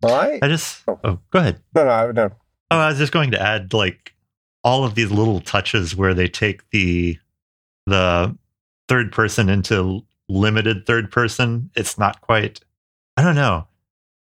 [0.03, 0.99] Well, I I just Oh.
[1.05, 1.61] oh, go ahead.
[1.75, 2.31] no no I, no.
[2.70, 4.14] Oh, I was just going to add like
[4.62, 7.18] all of these little touches where they take the
[7.87, 8.35] the
[8.88, 11.70] third person into limited third person.
[11.77, 12.61] It's not quite.
[13.18, 13.66] I don't know.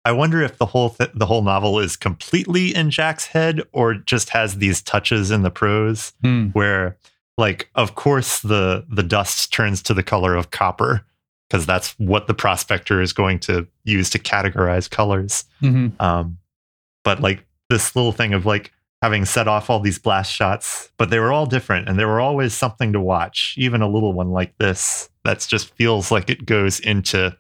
[0.04, 3.94] I wonder if the whole th- the whole novel is completely in Jack's head or
[3.94, 6.46] just has these touches in the prose Hmm.
[6.48, 6.96] where
[7.37, 11.04] like of course the the dust turns to the color of copper
[11.48, 15.92] because that's what the prospector is going to use to categorize colors Mhm.
[16.00, 16.38] um,
[17.04, 21.08] but like this little thing of like having set off all these blast shots, but
[21.11, 24.30] they were all different and there were always something to watch, even a little one
[24.32, 27.37] like this that's just feels like it goes into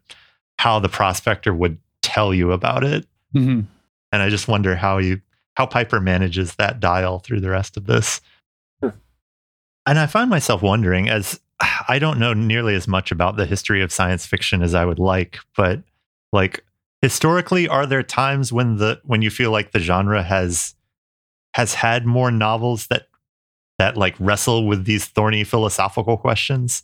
[0.58, 3.06] how the prospector would tell you about it.
[3.34, 3.66] Mhm.
[4.12, 5.20] And I just wonder how you
[5.54, 8.20] how Piper manages that dial through the rest of this.
[8.80, 8.90] Hmm.
[9.86, 11.40] And I find myself wondering as
[11.88, 14.98] I don't know nearly as much about the history of science fiction as I would
[14.98, 15.82] like, but
[16.32, 16.64] like
[17.02, 20.74] historically are there times when the when you feel like the genre has
[21.54, 23.08] has had more novels that
[23.78, 26.82] that like wrestle with these thorny philosophical questions?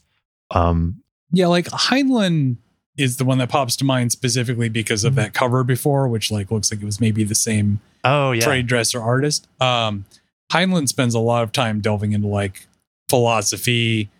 [0.50, 2.56] Um Yeah, like Heinlein
[2.96, 5.16] is the one that pops to mind specifically because of Mhm.
[5.16, 8.44] that cover before, which like looks like it was maybe the same oh yeah.
[8.44, 9.48] trade dresser artist.
[9.60, 10.04] Um,
[10.52, 12.66] Heinlein spends a lot of time delving into like
[13.08, 14.10] philosophy,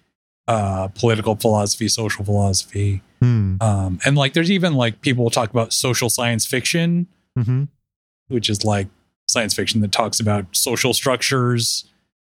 [0.49, 3.57] uh, political philosophy, social philosophy, Hmm.
[3.61, 7.07] um, and like there's even like people talk about social science fiction,
[7.39, 7.69] Mhm.
[8.29, 8.89] which is like
[9.29, 11.85] science fiction that talks about social structures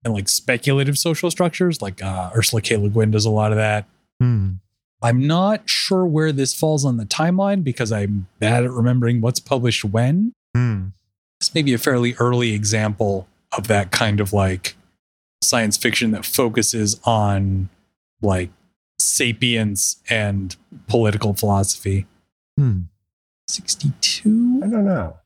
[0.05, 1.83] and like speculative social structures.
[1.83, 2.77] Like uh, Ursula K.
[2.77, 3.87] Le Guin does a lot of that.
[4.21, 4.53] Hmm.
[5.03, 9.41] I'm not sure where this falls on the timeline because I'm bad at remembering what's
[9.41, 10.33] published when.
[10.55, 10.87] Hmm.
[11.41, 14.75] This may be a fairly early example of that kind of like
[15.43, 17.69] science fiction that focuses on
[18.21, 18.51] like
[18.99, 20.57] sapience and
[20.89, 22.07] political philosophy.
[22.57, 22.83] Hmm.
[23.47, 24.63] 62?
[24.65, 25.17] I don't know.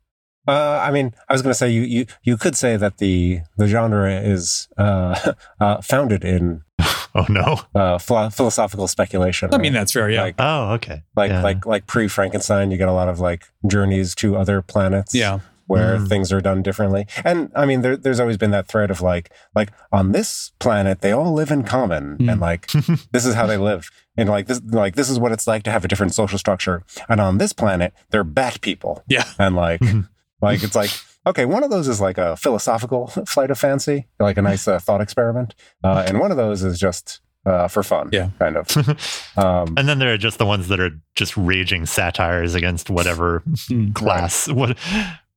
[0.48, 3.40] Uh, I mean, I was going to say you, you you could say that the
[3.56, 6.62] the genre is uh, uh, founded in
[7.14, 7.60] Oh no.
[7.74, 9.50] uh, philo- philosophical speculation.
[9.52, 9.62] I right?
[9.62, 10.10] mean, that's fair.
[10.10, 10.22] Yeah.
[10.22, 11.02] Like Oh, okay.
[11.14, 11.42] like Yeah.
[11.42, 15.14] like like pre Frankenstein, you get a lot of like journeys to other planets.
[15.14, 15.40] yeah.
[15.68, 16.08] where Mm.
[16.08, 17.06] things are done differently.
[17.24, 21.00] And I mean, there, there's always been that thread of like, like on this planet,
[21.00, 22.32] they all live in common, Mm.
[22.32, 22.66] and like
[23.12, 25.70] this is how they live, and like this, like this is what it's like to
[25.70, 26.82] have a different social structure.
[27.08, 29.24] And on this planet, they're bat people, Yeah.
[29.38, 30.08] and like, Mhm.
[30.42, 30.90] Like it's like.
[31.24, 34.80] Okay, one of those is like a philosophical flight of fancy, like a nice uh,
[34.80, 38.30] thought experiment, uh, and one of those is just uh, for fun, Yeah.
[38.40, 38.66] kind of.
[39.36, 43.44] Um, and then there are just the ones that are just raging satires against whatever
[43.68, 43.92] Hmm.
[43.92, 44.76] class, what,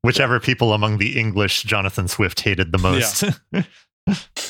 [0.02, 3.24] whichever people among the English Jonathan Swift hated the most.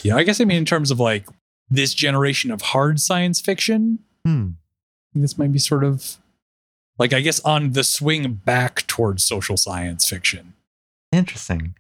[0.04, 0.16] Yeah.
[0.16, 1.28] I guess I mean, in terms of like
[1.70, 4.52] this generation of hard science fiction, Hmm.
[5.14, 6.16] this might be sort of
[6.98, 10.54] like, I guess, on the swing back towards social science fiction.
[11.12, 11.76] Interesting.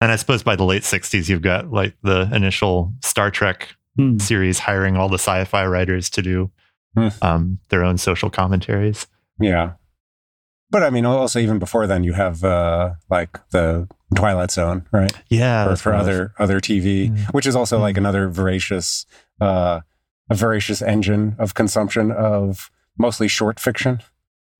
[0.00, 4.18] And I suppose by the late 60s, you've got like the initial Star Trek Hmm.
[4.18, 6.50] series hiring all the sci fi writers to do
[6.94, 7.08] Hmm.
[7.22, 9.06] um, their own social commentaries.
[9.40, 9.72] Yeah.
[10.70, 15.12] But I mean, also even before then, you have uh, like the Twilight Zone, right?
[15.28, 15.68] Yeah.
[15.68, 17.18] or for what I was- other other TV, Mm.
[17.34, 17.98] which is also like Mm.
[17.98, 19.06] another voracious,
[19.40, 19.80] uh,
[20.30, 24.00] a voracious engine of consumption of mostly short fiction.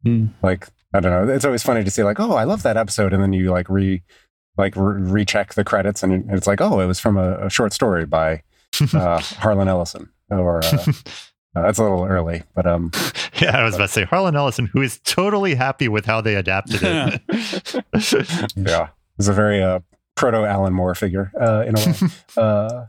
[0.06, 0.30] Mm.
[0.42, 3.12] Like I don't know, it's always funny to see like, oh, I love that episode,
[3.12, 4.02] and then you like re
[4.56, 7.72] like re- recheck the credits, and it's like, oh, it was from a, a short
[7.72, 8.42] story by
[8.94, 12.90] uh, Harlan Ellison, or uh, uh, that's a little early, but um,
[13.40, 16.34] yeah, I was about to say Harlan Ellison, who is totally happy with how they
[16.34, 17.22] adapted it.
[18.56, 19.80] yeah, it's a very uh,
[20.16, 21.94] proto Alan Moore figure uh, in a way.
[22.36, 22.86] uh,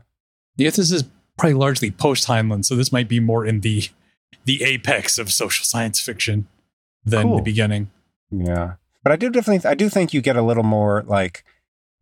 [0.56, 1.04] Yes, this is
[1.38, 3.88] probably largely post Heinlein, so this might be more in the
[4.44, 6.46] the apex of social science fiction
[7.04, 7.36] than Cool.
[7.36, 7.90] the beginning.
[8.30, 8.74] Yeah.
[9.02, 11.44] But I do definitely I do think you get a little more like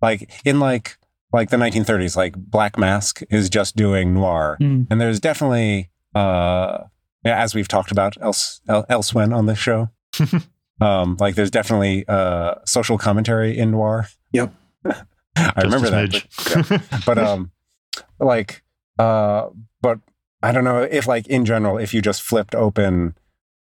[0.02, 0.98] like in like
[1.32, 4.56] like the 1930s like Black Mask is just doing noir.
[4.60, 4.86] Mm.
[4.90, 6.84] And there's definitely uh
[7.24, 9.90] as we've talked about else El- elsewhere on this show.
[10.80, 14.08] um like there's definitely uh social commentary in noir.
[14.32, 14.52] Yep.
[15.36, 16.10] I remember that.
[16.10, 17.50] But, yeah but um
[18.18, 18.62] like
[18.98, 19.48] uh
[19.80, 19.98] but
[20.42, 23.14] i don't know if like in general if you just flipped open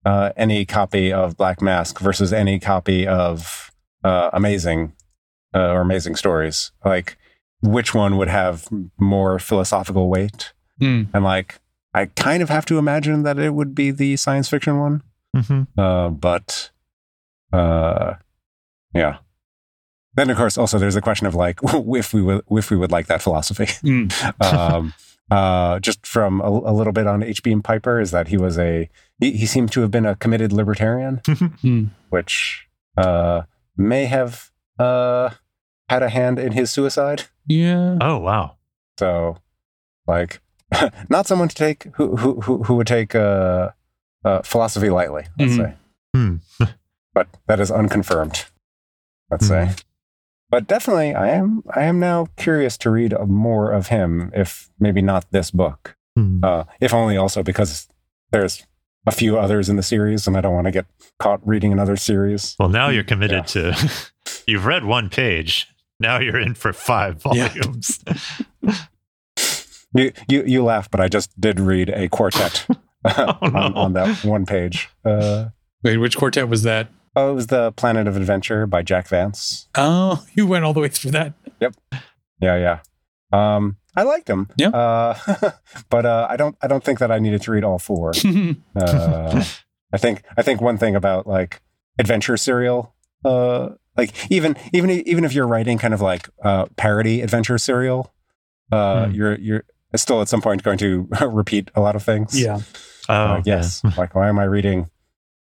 [0.08, 3.72] uh any copy of black mask versus any copy of
[4.04, 4.94] uh amazing
[5.56, 7.18] uh, or amazing stories like
[7.62, 8.68] which one would have
[9.00, 11.08] more philosophical weight Mm.
[11.14, 11.60] and like
[11.94, 15.02] I kind of have to imagine that it would be the science fiction one.
[15.36, 16.70] hmm Uh, but
[17.52, 18.14] uh,
[18.94, 19.18] yeah.
[20.14, 22.92] Then of course also there's the question of like if we would if we would
[22.92, 23.66] like that philosophy.
[23.84, 24.12] Mm.
[24.54, 24.94] um,
[25.32, 27.42] uh, just from a, a little bit on H.
[27.42, 30.52] Beam Piper is that he was a he, he seemed to have been a committed
[30.54, 31.22] libertarian,
[31.64, 31.90] Mm.
[32.10, 33.44] which uh,
[33.76, 35.30] may have uh,
[35.90, 37.24] had a hand in his suicide.
[37.48, 37.98] Yeah.
[38.02, 38.58] Oh wow.
[39.00, 39.38] So,
[40.08, 40.42] like,
[41.10, 43.70] not someone to take who who who, who would take uh,
[44.26, 45.26] uh, philosophy lightly.
[45.40, 45.58] Let's Mhm.
[45.58, 45.74] say,
[46.16, 46.36] Hmm.
[47.14, 48.46] but that is unconfirmed.
[49.30, 49.72] Let's say,
[50.50, 54.32] but definitely, I am I am now curious to read more of him.
[54.34, 56.44] If maybe not this book, Hmm.
[56.44, 57.88] uh, if only also because
[58.32, 58.66] there's
[59.08, 60.86] a few others in the series, and I don't want to get
[61.20, 62.56] caught reading another series.
[62.60, 63.76] Well, now you're committed to.
[64.48, 65.68] You've read one page.
[66.00, 67.48] Now you're in for five Yeah.
[67.50, 68.00] volumes.
[69.94, 72.68] You you you laugh, but I just did read a quartet
[73.06, 73.60] Oh, on, no.
[73.76, 74.90] on that one page.
[75.06, 75.50] Uh,
[75.84, 76.90] Wait, which quartet was that?
[77.16, 79.68] oh, it was the Planet of Adventure by Jack Vance.
[79.76, 81.34] Oh, you went all the way through that.
[81.62, 81.76] Yep.
[82.42, 82.80] Yeah,
[83.32, 83.56] yeah.
[83.56, 84.48] Um, I liked him.
[84.58, 84.70] Yeah.
[84.70, 85.18] Uh,
[85.90, 88.14] but uh, I don't I don't think that I needed to read all four.
[88.76, 89.44] Uh,
[89.94, 91.62] I think I think one thing about like
[92.00, 92.94] adventure serial,
[93.26, 98.14] uh, like even even even if you're writing kind of like uh, parody adventure serial,
[98.72, 99.12] uh, Hmm.
[99.14, 99.64] you're you're
[99.96, 102.40] still at some point going to repeat a lot of things.
[102.40, 102.60] yeah.
[103.10, 103.82] Oh, Uh, yes.
[103.98, 104.90] like why am I reading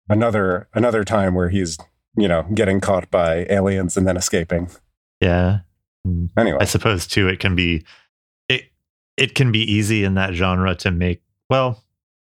[0.08, 1.78] another another time where he's
[2.16, 4.70] you know getting caught by aliens and then escaping?
[5.20, 5.60] Yeah.
[6.04, 6.26] Hmm.
[6.36, 7.84] Anyway, I suppose too it can be it
[9.20, 11.82] it can be easy in that genre to make well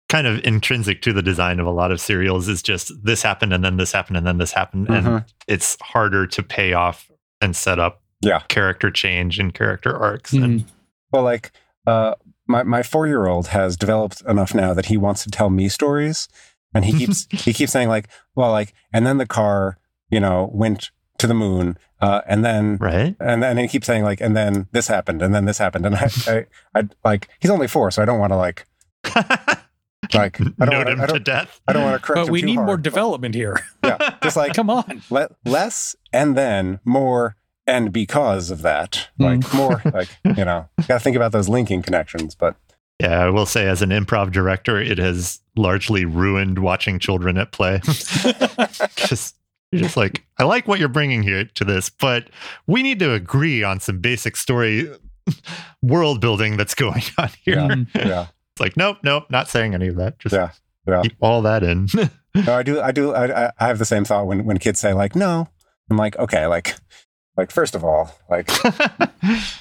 [0.09, 3.53] kind of intrinsic to the design of a lot of serials is just this happened
[3.53, 5.25] and then this happened and then this happened and Mhm.
[5.47, 7.11] it's harder to pay off
[7.43, 8.41] and set up Yeah.
[8.49, 10.45] character change and character arcs Mhm.
[10.45, 10.65] and
[11.13, 11.53] Well, like
[11.87, 12.15] uh,
[12.47, 15.69] my my four year old has developed enough now that he wants to tell me
[15.71, 16.29] stories,
[16.75, 19.79] and he keeps he keeps saying like, well, like, and then the car,
[20.11, 24.05] you know, went to the moon, uh, and then right and then he keeps saying
[24.05, 27.51] like, and then this happened, and then this happened, and I I, I like he's
[27.51, 28.67] only four, so I don't want to like
[30.15, 32.41] like I don't wanna, him to death I don't want to correct But him we
[32.41, 33.61] too need more hard, but- development here.
[33.85, 35.03] Yeah, just like Come on.
[35.11, 39.57] le- less and then more and because of that like Hmm.
[39.57, 42.57] more like you know gotta think about those linking connections but
[42.99, 47.53] yeah i will say as an improv director it has largely ruined watching children at
[47.53, 47.81] play
[48.97, 49.37] just
[49.73, 52.31] you're just like i like what you're bringing here to this but
[52.67, 54.89] we need to agree on some basic story
[55.83, 57.75] world building that's going on here Yeah.
[57.95, 60.51] Yeah it's like nope nope not saying any of that just Yeah,
[60.87, 61.03] yeah.
[61.03, 61.87] keep all that in
[62.35, 64.81] no i do i do I, I- I have the same thought when when kids
[64.81, 65.49] say like no
[65.91, 66.75] i'm like okay like
[67.37, 68.51] like first of all like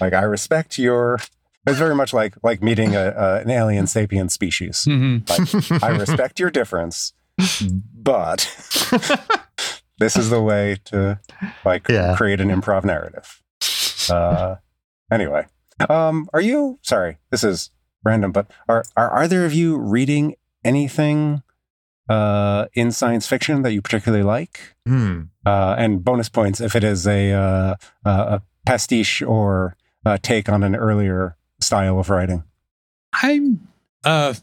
[0.01, 1.19] like i respect your
[1.67, 5.83] it's very much like like meeting a, a an alien sapient species Mhm.
[5.83, 7.13] i respect your difference
[7.93, 8.49] but
[9.99, 11.19] this is the way to
[11.65, 12.15] like Yeah.
[12.15, 13.41] create an improv narrative
[14.09, 14.55] uh
[15.11, 15.45] anyway
[15.89, 17.71] um are you sorry this is
[18.03, 21.41] random but are are either of you reading anything
[22.09, 25.23] uh in science fiction that you particularly like Hmm.
[25.45, 30.63] uh and bonus points if it is a uh a pastiche or a take on
[30.63, 32.43] an earlier style of writing
[33.13, 33.67] I'm
[34.05, 34.33] uh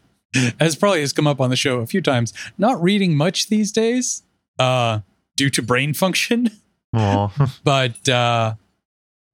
[0.60, 3.70] as probably has come up on the show a few times, not reading much these
[3.70, 4.24] days,
[4.58, 4.98] uh,
[5.36, 6.50] due to brain function.
[7.64, 8.54] But uh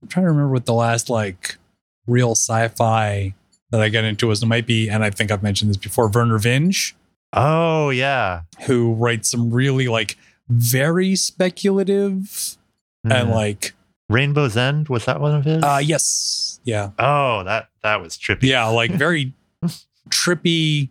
[0.03, 1.59] I'm trying to remember what the last like
[2.07, 3.35] real sci-fi
[3.71, 4.43] that I got into was.
[4.43, 6.95] It might be, and I think I've mentioned this before, Vernor Vinge,
[7.35, 10.17] oh yeah who writes some really like
[10.49, 12.57] very speculative
[13.05, 13.35] and Hmm.
[13.35, 13.75] like
[14.09, 16.61] rainbow's end was that one of his uh yes.
[16.65, 16.91] Yeah.
[16.99, 19.35] oh that that was trippy Yeah, like very
[20.11, 20.89] trippy,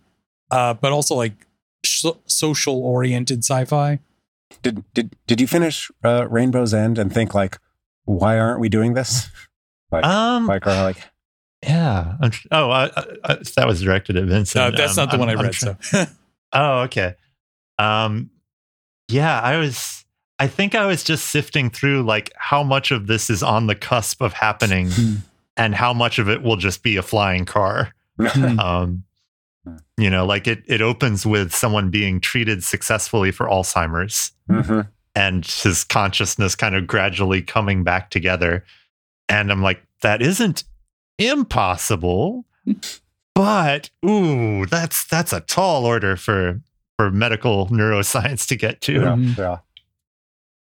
[0.51, 1.33] uh, but also like
[1.85, 3.99] so- social oriented sci-fi.
[4.62, 7.57] Did did did you finish uh rainbow's end and think like
[8.05, 9.27] why aren't we doing this
[9.91, 10.97] like um like or like
[11.62, 12.15] Yeah.
[12.21, 14.63] I'm tr- oh, I, I, I, that was directed at Vincent.
[14.63, 15.52] Uh, that's Um, not the I'm- one I read.
[15.54, 16.06] try- so
[16.54, 17.15] Oh, okay.
[17.77, 18.31] Um,
[19.10, 20.04] yeah, I was.
[20.39, 23.75] I think I was just sifting through like how much of this is on the
[23.75, 25.15] cusp of happening, Hmm.
[25.58, 27.93] and how much of it will just be a flying car.
[28.19, 28.60] Hmm.
[28.60, 29.04] Um,
[29.97, 30.63] you know, like it.
[30.67, 34.87] It opens with someone being treated successfully for Alzheimer's, Mhm.
[35.15, 38.63] and his consciousness kind of gradually coming back together.
[39.27, 40.63] And I'm like, that isn't
[41.17, 42.45] impossible,
[43.35, 46.61] but ooh, that's that's a tall order for
[46.97, 48.93] for medical neuroscience to get to.
[48.93, 49.37] yeah Mhm.
[49.37, 49.57] yeah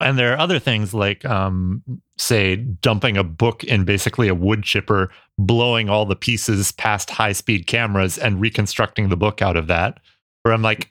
[0.01, 1.82] And there are other things like, um,
[2.18, 7.32] say, dumping a book in basically a wood chipper, blowing all the pieces past high
[7.32, 9.98] speed cameras, and reconstructing the book out of that.
[10.42, 10.90] Where I'm like,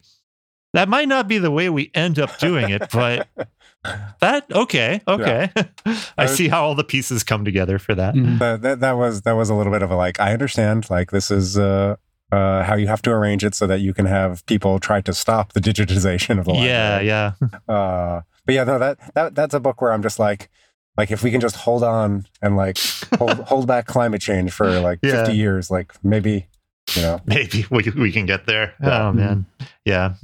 [0.74, 3.28] that might not be the way we end up doing it, but
[4.22, 5.51] that okay, okay.
[6.18, 8.14] I see how all the pieces come together for that.
[8.14, 8.38] Mhm.
[8.39, 11.12] that, that that was that was a little bit of a like I understand like
[11.12, 11.95] this is uh
[12.32, 15.14] uh how you have to arrange it so that you can have people try to
[15.14, 17.32] stop the digitization of the Yeah, yeah.
[17.68, 20.50] Uh but yeah, no that that that's a book where I'm just like
[20.97, 22.80] like if we can just hold on and like
[23.20, 25.24] hold hold back climate change for like Yeah.
[25.26, 26.47] 50 years like maybe
[26.95, 28.74] you know Maybe we, we can get there.
[28.82, 29.08] Yeah.
[29.08, 29.45] Oh man.
[29.86, 30.16] Yeah.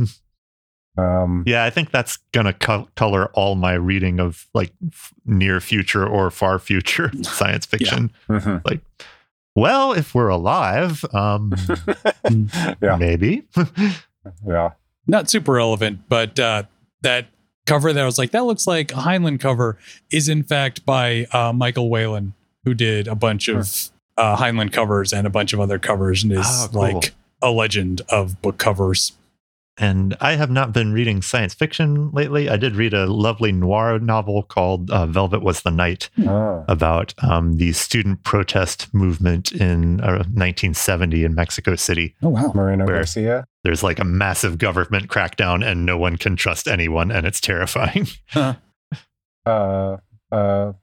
[0.98, 5.14] um Yeah, I think that's going to co- color all my reading of like f-
[5.24, 8.12] near future or far future science fiction.
[8.28, 8.82] mhm.
[9.56, 11.54] Well, if we're alive, um
[12.82, 12.96] Yeah.
[12.98, 13.44] maybe.
[14.48, 14.72] yeah
[15.06, 16.64] Not super relevant, but uh,
[17.04, 17.28] that
[17.66, 19.78] cover that I was like, that looks like a Heinlein cover
[20.12, 23.68] is in fact by uh, Michael Whelan, who did a bunch of
[24.18, 26.82] uh, Heinlein covers and a bunch of other covers and is Oh, cool.
[26.82, 29.12] like a legend of book covers.
[29.78, 32.48] and I have not been reading science fiction lately.
[32.50, 36.64] I did read a lovely noir novel called uh, Velvet Was the Night oh.
[36.70, 42.16] about um, the student protest movement in uh, 1970 in Mexico City.
[42.24, 42.52] Oh, wow.
[42.56, 47.10] Moreno Where- Garcia There's like a massive government crackdown and no one can trust anyone,
[47.10, 48.06] and it's terrifying.
[48.36, 49.98] uh
[50.32, 50.74] uh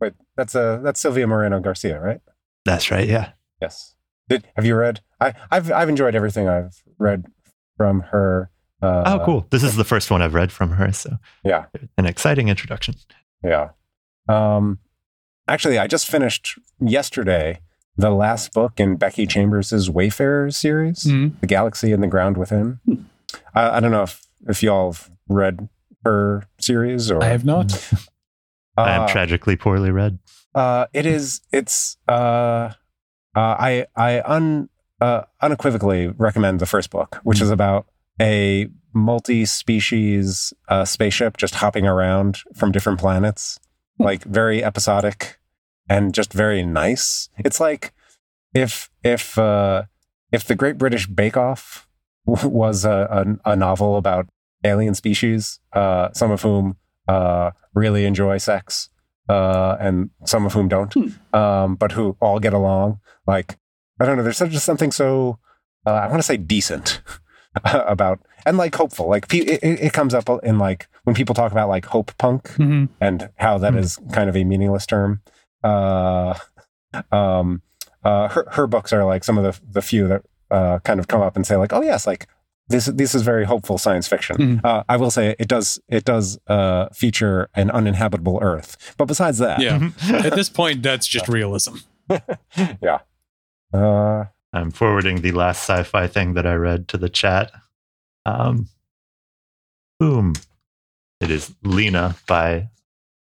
[0.00, 2.20] wait that's uh that's Silvia Moreno Garcia right
[2.66, 3.08] That's right.
[3.08, 3.30] Yeah.
[3.62, 3.94] Yes.
[4.28, 5.00] Did have you read?
[5.18, 7.24] I, I've I've enjoyed everything I've read
[7.78, 8.50] from her.
[8.82, 9.46] Uh, oh, cool.
[9.48, 10.92] This is the first one I've read from her.
[10.92, 11.64] So, Yeah.
[11.96, 12.96] an exciting introduction.
[13.42, 13.70] Yeah.
[14.28, 14.80] Um,
[15.48, 17.60] actually, I just finished yesterday
[17.96, 21.40] the last book in Becky Chambers' Wayfarer series, Mhm.
[21.40, 22.78] "The Galaxy and the Ground Within."
[23.54, 25.68] I, I don't know if if y'all have read
[26.04, 27.72] her series or I have not.
[28.76, 30.18] I am Uh, tragically poorly read.
[30.54, 31.40] Uh, it is.
[31.52, 31.96] It's.
[32.08, 32.70] Uh,
[33.34, 34.68] uh, I I un
[35.00, 37.86] uh, unequivocally recommend the first book, which is about
[38.20, 43.58] a multi-species uh, spaceship just hopping around from different planets,
[43.98, 45.38] like very episodic
[45.88, 47.28] and just very nice.
[47.38, 47.92] It's like
[48.54, 49.84] if if uh,
[50.32, 51.86] if the Great British Bake Off
[52.26, 54.26] was a, a, a novel about
[54.64, 56.76] alien species, uh, some of whom
[57.08, 58.88] uh, really enjoy sex
[59.28, 60.94] uh, and some of whom don't,
[61.34, 62.98] um, but who all get along.
[63.26, 63.56] Like,
[64.00, 65.38] I don't know, there's such- just something so,
[65.86, 67.00] uh, I want to say decent
[67.64, 69.08] about, and like hopeful.
[69.08, 72.44] Like, pe- it, it comes up in like when people talk about like hope punk
[72.56, 72.88] Mhm.
[73.00, 73.78] and how that Hmm.
[73.78, 75.20] is kind of a meaningless term.
[75.62, 76.34] Uh,
[77.12, 77.62] um,
[78.04, 81.08] uh, her, her books are like some of the, the few that uh, kind of
[81.08, 82.26] come up and say like, oh yes, like
[82.68, 84.36] this this is very hopeful science fiction.
[84.36, 84.64] Mhm.
[84.64, 89.38] Uh, I will say it does it does uh, feature an uninhabitable Earth, but besides
[89.38, 89.90] that, Yeah.
[90.10, 91.76] At this point, that's just realism.
[92.82, 92.98] yeah.
[93.72, 97.52] Uh, I'm forwarding the last sci-fi thing that I read to the chat.
[98.24, 98.68] Um,
[100.00, 100.34] boom.
[101.20, 102.68] It is Lena by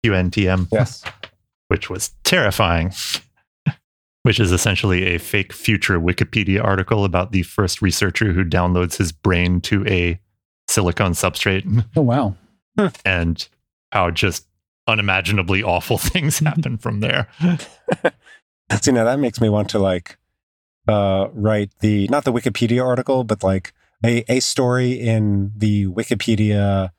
[0.05, 1.03] qntm, yes.
[1.72, 2.93] Which was terrifying.
[4.24, 9.11] which is essentially a fake future Wikipedia article about the first researcher who downloads his
[9.11, 10.19] brain to a
[10.67, 11.63] silicon substrate
[11.95, 12.36] Oh, wow.
[13.05, 13.47] and
[13.91, 14.45] how just
[14.88, 17.28] unimaginably awful things happen from there.
[18.82, 20.17] See, now that makes me want to like
[20.88, 23.74] uh, write the not the Wikipedia article, but like
[24.05, 26.91] a, a story in the Wikipedia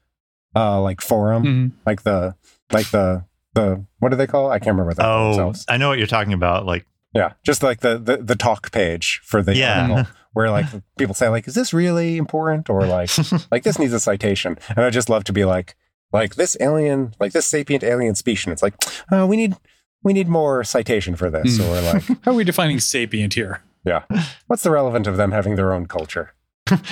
[0.57, 1.73] uh, like forum, Mhm.
[1.87, 2.35] like the
[2.73, 3.25] like the
[3.55, 4.51] the what do they call?
[4.51, 4.55] it?
[4.55, 5.65] I can't remember what they call Oh, themselves.
[5.69, 6.67] I know what you're talking about.
[6.67, 9.91] Like, Yeah, just like the, the the talk page for the Yeah.
[9.91, 13.11] article, where like people say like, "Is this really important?" or like,
[13.51, 14.59] like this needs a citation.
[14.71, 15.77] And I just love to be like,
[16.13, 18.47] like this alien, like this sapient alien species.
[18.47, 18.75] And it's like,
[19.11, 19.55] oh, we need
[20.03, 21.65] we need more citation for this, Hmm.
[21.65, 23.63] or like, How are we defining sapient here?
[23.85, 24.03] Yeah,
[24.47, 26.33] what's the relevant of them having their own culture?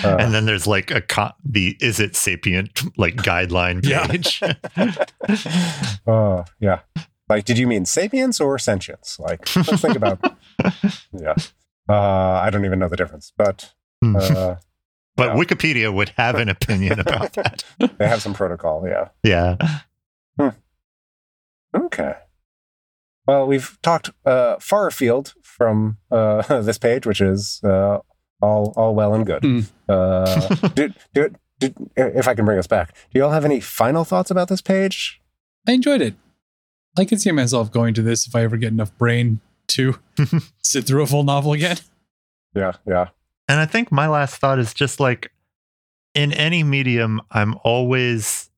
[0.05, 4.07] Uh, and then there's like a co- the is it sapient like guideline Yeah.
[4.07, 4.43] page.
[6.07, 6.81] Oh, yeah.
[7.29, 9.19] Like, did you mean sapience or sentience?
[9.19, 10.19] Like, let's think about.
[11.13, 11.35] Yeah.
[11.89, 11.95] Uh,
[12.45, 13.73] I don't even know the difference, but
[14.05, 14.57] uh,
[15.17, 15.35] but yeah.
[15.35, 17.65] Wikipedia would have an opinion about that.
[17.99, 18.87] they have some protocol.
[18.87, 19.09] Yeah.
[19.25, 19.57] Yeah.
[21.75, 22.15] Okay.
[23.27, 27.99] Well, we've talked uh, far afield from uh, this page, which is uh,
[28.41, 29.43] all all well and good.
[29.43, 29.61] Hmm.
[29.89, 33.61] Uh, did, did, did, if I can bring us back, do you all have any
[33.61, 35.21] final thoughts about this page?
[35.67, 36.15] I enjoyed it.
[36.99, 39.99] I can see myself going to this if I ever get enough brain to
[40.63, 41.77] sit through a full novel again.
[42.55, 43.09] Yeah, yeah,
[43.49, 45.31] And I think my last thought is just like
[46.15, 48.51] in any medium, I'm always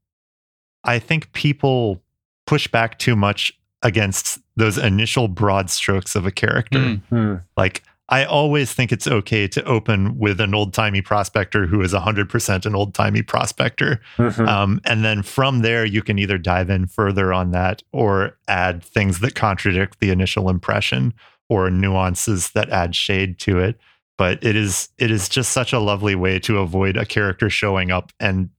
[0.85, 2.03] I think people
[2.47, 3.53] push back too much
[3.83, 6.79] against those initial broad strokes of a character.
[6.79, 7.03] Mm.
[7.09, 7.35] Hmm.
[7.57, 11.95] Like, I always think it's okay to open with an old timey prospector who is
[11.95, 14.01] 100% an old timey prospector.
[14.19, 14.47] Mhm.
[14.47, 18.85] Um, and then from there, you can either dive in further on that or add
[18.85, 21.15] things that contradict the initial impression
[21.49, 23.81] or nuances that add shade to it.
[24.19, 27.91] But it is it is just such a lovely way to avoid a character showing
[27.91, 28.51] up and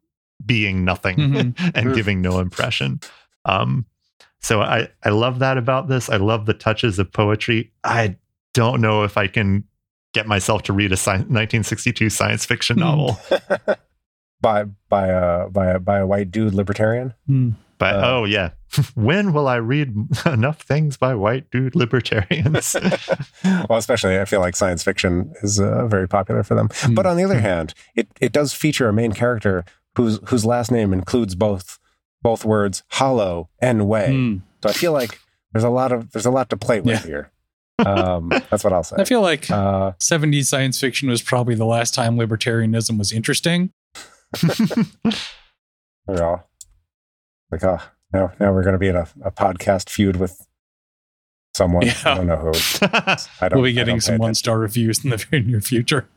[0.44, 1.54] being nothing Mhm.
[1.76, 3.00] and giving no impression.
[3.46, 3.86] Um,
[4.42, 6.10] so I I love that about this.
[6.10, 7.72] I love the touches of poetry.
[7.84, 8.16] I
[8.54, 9.64] don't know if I can
[10.14, 12.82] get myself to read a sci- 1962 science fiction Hmm.
[12.82, 13.20] novel.
[14.42, 17.14] by by a by a by a white dude libertarian.
[17.30, 17.54] Mm.
[17.80, 18.52] But Uh, oh yeah,
[18.96, 19.96] when will I read
[20.26, 22.76] enough things by white dude libertarians?
[23.44, 26.68] well, especially I feel like science fiction is uh, very popular for them.
[26.70, 26.96] Mm.
[26.96, 29.64] But on the other hand, it, it does feature a main character
[29.96, 31.80] whose whose last name includes both
[32.22, 34.10] both words hollow and way.
[34.12, 34.42] Mm.
[34.62, 35.20] So I feel like
[35.54, 37.00] there's a lot of there's a lot to play with Yeah.
[37.08, 37.32] here.
[37.86, 38.98] Um, that's what I'll say.
[39.00, 43.72] I feel like uh, 70s science fiction was probably the last time libertarianism was interesting.
[46.08, 46.50] all
[47.52, 47.80] like, oh,
[48.12, 50.46] now now we're going to be in a, a podcast feud with
[51.54, 51.86] someone.
[51.86, 51.94] Yeah.
[52.06, 52.52] I don't know who.
[52.82, 53.54] I don't.
[53.54, 56.08] We'll be getting some one star reviews in the very near future.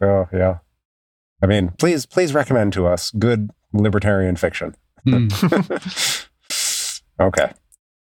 [0.00, 0.58] Oh yeah.
[1.42, 4.74] I mean, please please recommend to us good libertarian fiction.
[5.06, 6.28] Mm.
[7.20, 7.52] okay.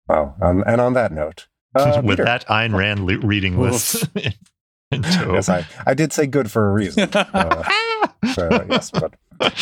[0.07, 4.07] Well, um, and on that note, uh, With Peter, that Ayn Rand le- reading list.
[4.15, 4.33] in-
[4.91, 7.09] in yes, I, I did say good for a reason.
[7.33, 7.63] Uh,
[8.33, 9.13] so, yes, but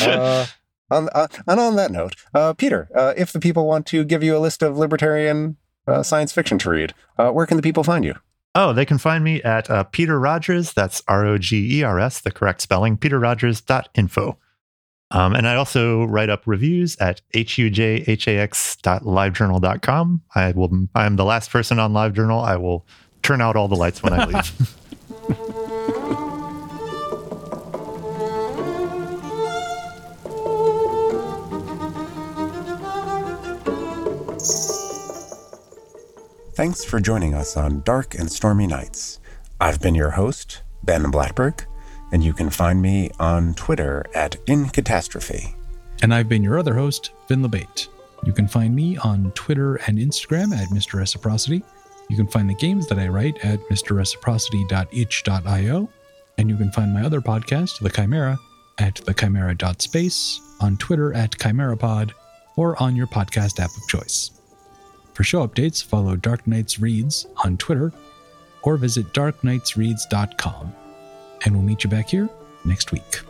[0.01, 0.45] uh,
[0.91, 4.21] on, uh, and on that note, uh, Peter, uh, if the people want to give
[4.23, 7.83] you a list of libertarian uh, science fiction to read, uh, where can the people
[7.83, 8.13] find you?
[8.53, 10.73] Oh, they can find me at uh, Peter Rogers.
[10.73, 14.37] That's R O G E R S, the correct spelling, peterrogers.info.
[15.11, 20.21] Um, and I also write up reviews at hujhax.livejournal.com.
[20.35, 20.87] I will.
[20.95, 22.43] I am the last person on LiveJournal.
[22.43, 22.87] I will
[23.21, 24.77] turn out all the lights when I leave.
[36.53, 39.19] Thanks for joining us on Dark and Stormy Nights.
[39.59, 41.65] I've been your host, Ben Blattberg,
[42.11, 45.53] and you can find me on Twitter at InCatastrophe.
[46.01, 47.87] And I've been your other host, Vin LaBate.
[48.25, 50.99] You can find me on Twitter and Instagram at Mr.
[50.99, 51.63] Reciprocity.
[52.09, 55.89] You can find the games that I write at mrreciprocity.itch.io.
[56.37, 58.37] And you can find my other podcast, The Chimera,
[58.79, 62.11] at thechimera.space, on Twitter at ChimeraPod,
[62.55, 64.31] or on your podcast app of choice.
[65.13, 67.91] For show updates, follow Dark Knights Reads on Twitter
[68.63, 70.73] or visit darkknightsreads.com.
[71.43, 72.29] And we'll meet you back here
[72.65, 73.21] next week.